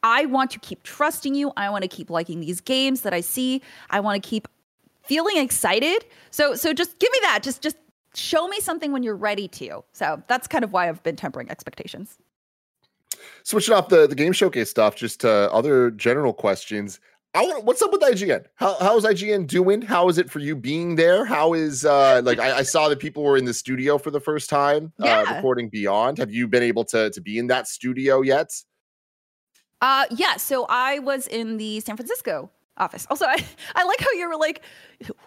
[0.03, 1.53] I want to keep trusting you.
[1.57, 3.63] I want to keep liking these games that I see.
[3.89, 4.47] I want to keep
[5.11, 6.05] feeling excited.
[6.29, 7.43] So so just give me that.
[7.43, 7.75] Just just
[8.15, 9.83] show me something when you're ready to.
[9.91, 12.17] So that's kind of why I've been tempering expectations.
[13.43, 17.01] Switching off the, the game showcase stuff, just to other general questions.
[17.33, 18.45] I want what's up with IGN?
[18.55, 19.81] How how is IGN doing?
[19.81, 21.25] How is it for you being there?
[21.25, 24.21] How is uh like I, I saw that people were in the studio for the
[24.21, 26.19] first time uh recording Beyond.
[26.19, 28.49] Have you been able to to be in that studio yet?
[29.81, 32.49] Uh yeah, so I was in the San Francisco
[32.81, 33.07] office.
[33.09, 33.37] Also, I,
[33.75, 34.61] I like how you were like,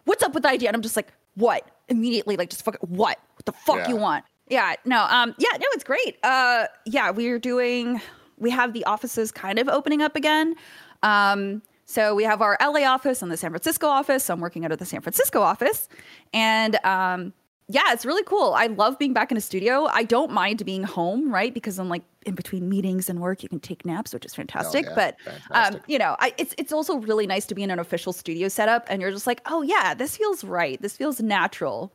[0.04, 0.68] what's up with the idea?
[0.68, 1.66] And I'm just like, what?
[1.88, 3.18] Immediately, like just fuck what?
[3.36, 4.24] What the fuck you want?
[4.48, 6.16] Yeah, no, um, yeah, no, it's great.
[6.22, 8.00] Uh yeah, we're doing
[8.38, 10.54] we have the offices kind of opening up again.
[11.02, 14.24] Um so we have our LA office and the San Francisco office.
[14.24, 15.88] So I'm working out of the San Francisco office.
[16.32, 17.32] And um
[17.68, 18.52] yeah, it's really cool.
[18.54, 19.86] I love being back in a studio.
[19.86, 21.52] I don't mind being home, right?
[21.52, 24.84] Because I'm like in between meetings and work, you can take naps, which is fantastic.
[24.84, 25.16] yeah, But
[25.50, 28.48] um, you know, I, it's it's also really nice to be in an official studio
[28.48, 30.80] setup, and you're just like, oh yeah, this feels right.
[30.80, 31.90] This feels natural.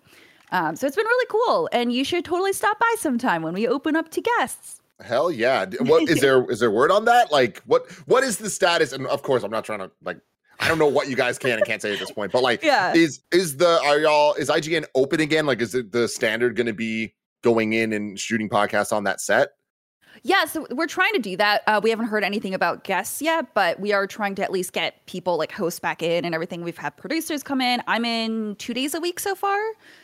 [0.51, 3.67] Um, so it's been really cool, and you should totally stop by sometime when we
[3.67, 4.81] open up to guests.
[5.01, 5.65] Hell yeah.
[5.81, 7.31] What is there is there word on that?
[7.31, 8.91] Like what what is the status?
[8.91, 10.17] And of course I'm not trying to like
[10.59, 12.61] I don't know what you guys can and can't say at this point, but like
[12.63, 12.93] Yeah.
[12.93, 15.45] is is the are y'all is IGN open again?
[15.45, 19.49] Like is it the standard gonna be going in and shooting podcasts on that set?
[20.23, 21.61] Yeah, so we're trying to do that.
[21.65, 24.73] Uh, we haven't heard anything about guests yet, but we are trying to at least
[24.73, 26.61] get people like hosts back in and everything.
[26.63, 27.81] We've had producers come in.
[27.87, 29.57] I'm in two days a week so far.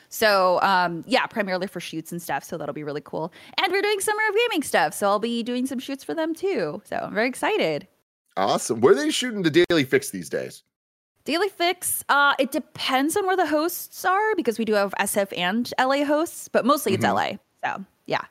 [0.07, 2.45] So um, yeah, primarily for shoots and stuff.
[2.45, 3.33] So that'll be really cool.
[3.61, 6.33] And we're doing summer of gaming stuff, so I'll be doing some shoots for them
[6.33, 6.81] too.
[6.85, 7.87] So I'm very excited.
[8.37, 8.81] Awesome.
[8.81, 10.63] Where are they shooting the Daily Fix these days?
[11.23, 15.35] Daily Fix, uh, it depends on where the hosts are because we do have SF
[15.37, 17.13] and LA hosts, but mostly it's Mhm.
[17.15, 17.37] LA.
[17.63, 18.21] So yeah.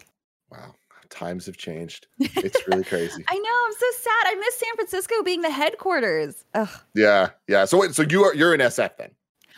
[0.51, 0.75] Wow.
[1.11, 2.07] Times have changed.
[2.19, 3.25] It's really crazy.
[3.29, 4.27] I know, I'm so sad.
[4.27, 6.45] I miss San Francisco being the headquarters.
[6.55, 6.69] Ugh.
[6.95, 7.31] Yeah.
[7.49, 7.65] Yeah.
[7.65, 9.11] So wait, so you are you're in SF then?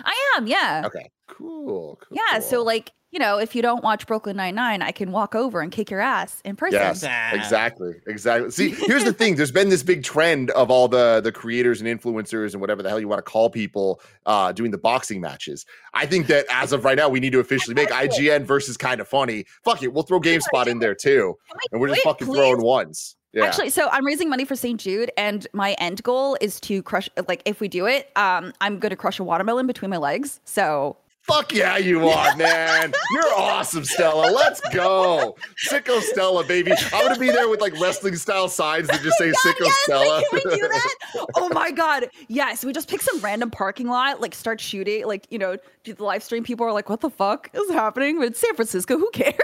[0.05, 0.83] I am, yeah.
[0.87, 1.11] Okay.
[1.29, 1.99] Cool.
[2.01, 5.11] cool Yeah, so like, you know, if you don't watch Brooklyn Nine Nine, I can
[5.11, 6.79] walk over and kick your ass in person.
[6.79, 7.31] Yes, Ah.
[7.35, 8.51] exactly, exactly.
[8.51, 11.89] See, here's the thing: there's been this big trend of all the the creators and
[11.89, 15.65] influencers and whatever the hell you want to call people uh, doing the boxing matches.
[15.95, 19.01] I think that as of right now, we need to officially make IGN versus kind
[19.01, 19.47] of funny.
[19.65, 21.39] Fuck it, we'll throw GameSpot in there too,
[21.73, 22.37] and we're just fucking please?
[22.37, 23.17] throwing ones.
[23.33, 23.47] Yeah.
[23.47, 24.79] Actually, so I'm raising money for St.
[24.79, 27.09] Jude, and my end goal is to crush.
[27.29, 30.41] Like, if we do it, um, I'm gonna crush a watermelon between my legs.
[30.45, 32.95] So Fuck yeah, you are, man.
[33.13, 34.31] You're awesome, Stella.
[34.31, 35.37] Let's go.
[35.69, 36.73] Sicko Stella, baby.
[36.93, 39.75] I'm gonna be there with like wrestling style signs that just oh say Sicko yes,
[39.85, 40.09] Stella.
[40.09, 40.95] Like, can we do that?
[41.35, 42.65] oh my god, yes.
[42.65, 46.05] We just pick some random parking lot, like start shooting, like you know, do the
[46.05, 46.45] live stream.
[46.45, 48.97] People are like, "What the fuck is happening?" But it's San Francisco.
[48.97, 49.35] Who cares?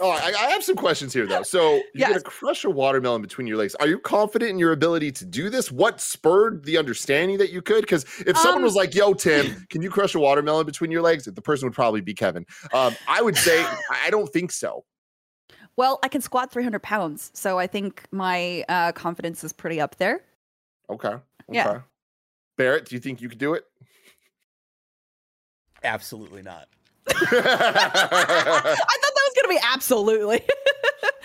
[0.00, 1.42] Oh, I, I have some questions here though.
[1.42, 2.10] So you're Yes.
[2.10, 3.74] gonna crush a watermelon between your legs.
[3.76, 5.70] Are you confident in your ability to do this?
[5.70, 7.82] What spurred the understanding that you could?
[7.82, 11.02] Because if someone Um, was like, "Yo, Tim, can you crush a watermelon between your
[11.02, 12.44] legs?" The person would probably be Kevin.
[12.72, 14.84] Um, I would say I I don't think so.
[15.76, 19.96] Well, I can squat 300 pounds, so I think my uh, confidence is pretty up
[19.96, 20.22] there.
[20.90, 21.08] Okay.
[21.08, 21.20] Okay.
[21.50, 21.80] Yeah.
[22.56, 23.64] Barrett, do you think you could do it?
[25.82, 26.68] Absolutely not.
[27.08, 29.13] I thought that was
[29.44, 30.42] gonna be absolutely.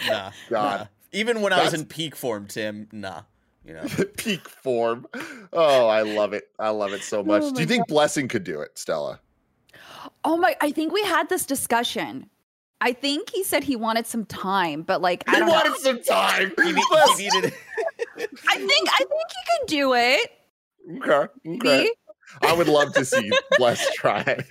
[0.07, 0.31] Nah.
[0.49, 0.79] God.
[0.79, 0.85] nah.
[1.11, 3.21] Even when I was in peak form, Tim, nah.
[3.65, 3.83] You know.
[4.17, 5.05] Peak form.
[5.53, 6.45] Oh, I love it.
[6.57, 7.43] I love it so oh much.
[7.43, 9.19] Oh do you think Blessing could do it, Stella?
[10.23, 10.55] oh my!
[10.61, 12.29] I think we had this discussion.
[12.81, 15.53] I think he said he wanted some time, but like I He don't know.
[15.53, 16.53] wanted some time.
[16.57, 17.53] He, he needed.
[18.47, 20.31] I think I think he could do it.
[20.97, 21.55] Okay.
[21.55, 21.89] Okay.
[22.41, 22.47] Me?
[22.49, 24.23] I would love to see Bless try.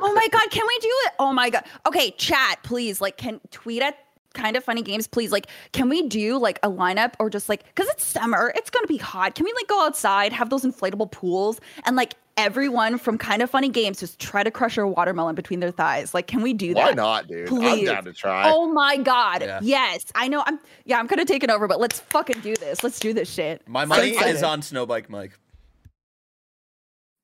[0.00, 1.12] Oh my god, can we do it?
[1.18, 1.64] Oh my god.
[1.86, 3.00] Okay, chat, please.
[3.00, 3.98] Like, can tweet at
[4.34, 5.32] kind of funny games, please.
[5.32, 8.86] Like, can we do like a lineup or just like because it's summer, it's gonna
[8.86, 9.34] be hot.
[9.34, 13.50] Can we like go outside, have those inflatable pools, and like everyone from kind of
[13.50, 16.14] funny games just try to crush a watermelon between their thighs?
[16.14, 16.80] Like, can we do that?
[16.88, 17.48] Why not, dude?
[17.50, 17.88] I'm Please.
[17.88, 18.44] down to try.
[18.52, 19.42] Oh my god.
[19.42, 19.58] Yeah.
[19.62, 20.04] Yes.
[20.14, 22.84] I know I'm yeah, I'm kind of taking over, but let's fucking do this.
[22.84, 23.66] Let's do this shit.
[23.68, 24.36] My So money excited.
[24.36, 25.38] is on Snowbike Mike.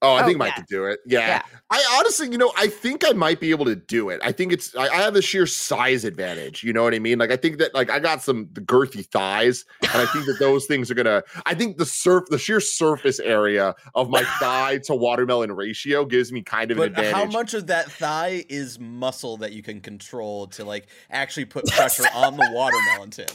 [0.04, 0.56] Oh, I Oh, think Mike yeah.
[0.56, 1.00] could do it.
[1.06, 1.18] Yeah.
[1.26, 1.42] Yeah.
[1.70, 4.20] I honestly, you know, I think I might be able to do it.
[4.22, 6.62] I think it's I, I have the sheer size advantage.
[6.62, 7.18] You know what I mean?
[7.18, 10.66] Like I think that like I got some girthy thighs, and I think that those
[10.66, 11.22] things are gonna.
[11.46, 16.30] I think the surf, the sheer surface area of my thigh to watermelon ratio gives
[16.30, 17.14] me kind of an But advantage.
[17.14, 21.66] how much of that thigh is muscle that you can control to like actually put
[21.66, 23.26] pressure on the watermelon, Tim?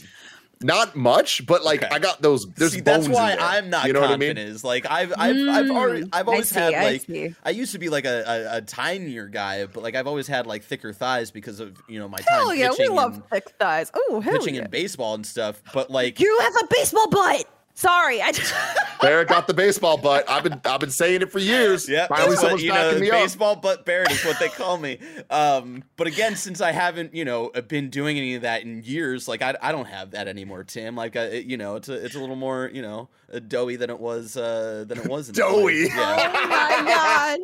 [0.62, 1.94] Not much, but like Okay.
[1.94, 2.46] I got those.
[2.52, 3.46] There's See, bones that's why in there.
[3.46, 4.38] I'm not You know what I confident.
[4.38, 4.46] mean?
[4.48, 7.34] Is like I've I've I've already Mm, I've always see, had I like see.
[7.44, 10.46] I used to be like a, a, a tinier guy, but like I've always had
[10.46, 13.26] like thicker thighs because of you know my Hell time yeah, we pitching love and,
[13.30, 13.90] thick thighs.
[13.94, 14.64] Oh, hell pitching yeah.
[14.64, 15.62] in baseball and stuff.
[15.72, 17.46] But like You have a baseball butt.
[17.74, 18.52] Sorry, I just
[19.00, 20.28] Barrett got the baseball butt.
[20.28, 21.88] I've been I've been saying it for years.
[21.88, 23.22] Yeah, Finally, that's what- someone's you backing know, me up.
[23.22, 24.98] baseball butt Barrett is what they call me.
[25.30, 29.28] Um, but again, since I haven't, you know, been doing any of that in years,
[29.28, 30.94] like I, I don't have that anymore, Tim.
[30.96, 33.88] Like, I, you know, it's a, it's a little more, you know, uh, doughy than
[33.88, 35.28] it was, uh, than it was.
[35.28, 35.34] In.
[35.34, 35.86] Doughy.
[35.88, 36.32] Yeah.
[36.36, 37.40] oh my god.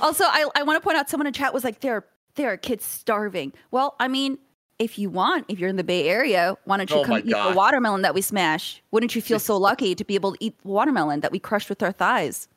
[0.00, 2.04] Also, I, I want to point out someone in chat was like, there
[2.34, 3.52] there are kids starving.
[3.70, 4.38] Well, I mean,
[4.78, 7.30] if you want, if you're in the Bay Area, why don't you Oh come eat
[7.30, 7.52] God.
[7.52, 8.82] the watermelon that we smash?
[8.92, 11.68] Wouldn't you feel so lucky to be able to eat the watermelon that we crushed
[11.68, 12.48] with our thighs?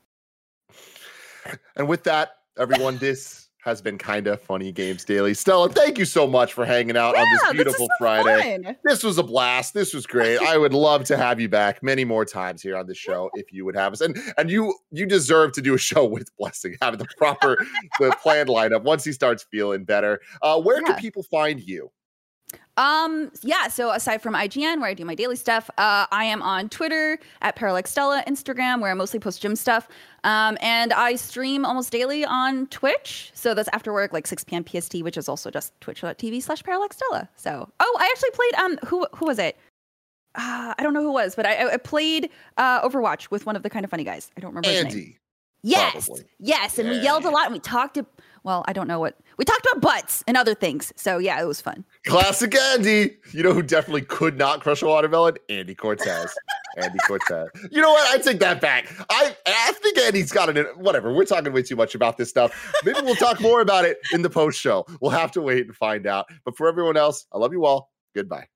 [1.76, 5.36] And with that, everyone, this has been kind of funny games daily.
[5.36, 8.64] Stella, thank you so much for hanging out on this beautiful is so Friday.
[8.64, 8.76] fun.
[8.84, 9.76] This was a blast.
[9.76, 10.40] This was great.
[10.40, 13.54] I would love to have you back many more times here on the show if
[13.54, 14.02] you would have us.
[14.02, 17.64] And and you you deserve to do a show with Blessing, have the proper
[18.00, 20.22] the planned lineup once he starts feeling better.
[20.42, 21.92] Uh, where can people find you?
[22.78, 26.42] Um, yeah, so aside from IGN, where I do my daily stuff, uh, I am
[26.42, 29.88] on Twitter at Parallax Stella, Instagram, where I mostly post gym stuff.
[30.24, 33.32] Um, and I stream almost daily on Twitch.
[33.34, 34.66] So that's after work, like 6 p.m.
[34.66, 37.30] PST, which is also just twitch.tv slash Parallax Stella.
[37.36, 39.58] So, oh, I actually played, um, who, who was it?
[40.36, 43.58] Uh, I don't know who it was, but I, I played uh, Overwatch with one
[43.58, 44.32] of the kind of funny guys.
[44.38, 44.92] I don't remember his name.
[44.92, 45.18] Andy.
[45.64, 46.26] Yes, Probably.
[46.40, 47.94] yes, and we yelled a lot and we talked.
[47.96, 48.06] To,
[48.44, 50.92] well, I don't know what we talked about butts and other things.
[50.96, 51.86] So yeah, it was fun.
[52.06, 53.18] Classic Andy.
[53.32, 55.36] You know who definitely could not crush a watermelon?
[55.50, 56.34] Andy Cortez.
[56.78, 57.50] Andy Cortez.
[57.72, 58.14] You know what?
[58.14, 58.88] I take that back.
[59.10, 60.78] I I think Andy's got it.
[60.78, 61.14] Whatever.
[61.14, 62.74] We're talking way too much about this stuff.
[62.84, 64.86] Maybe we'll talk more about it in the post show.
[65.02, 66.28] We'll have to wait and find out.
[66.46, 67.92] But for everyone else, I love you all.
[68.16, 68.48] Goodbye.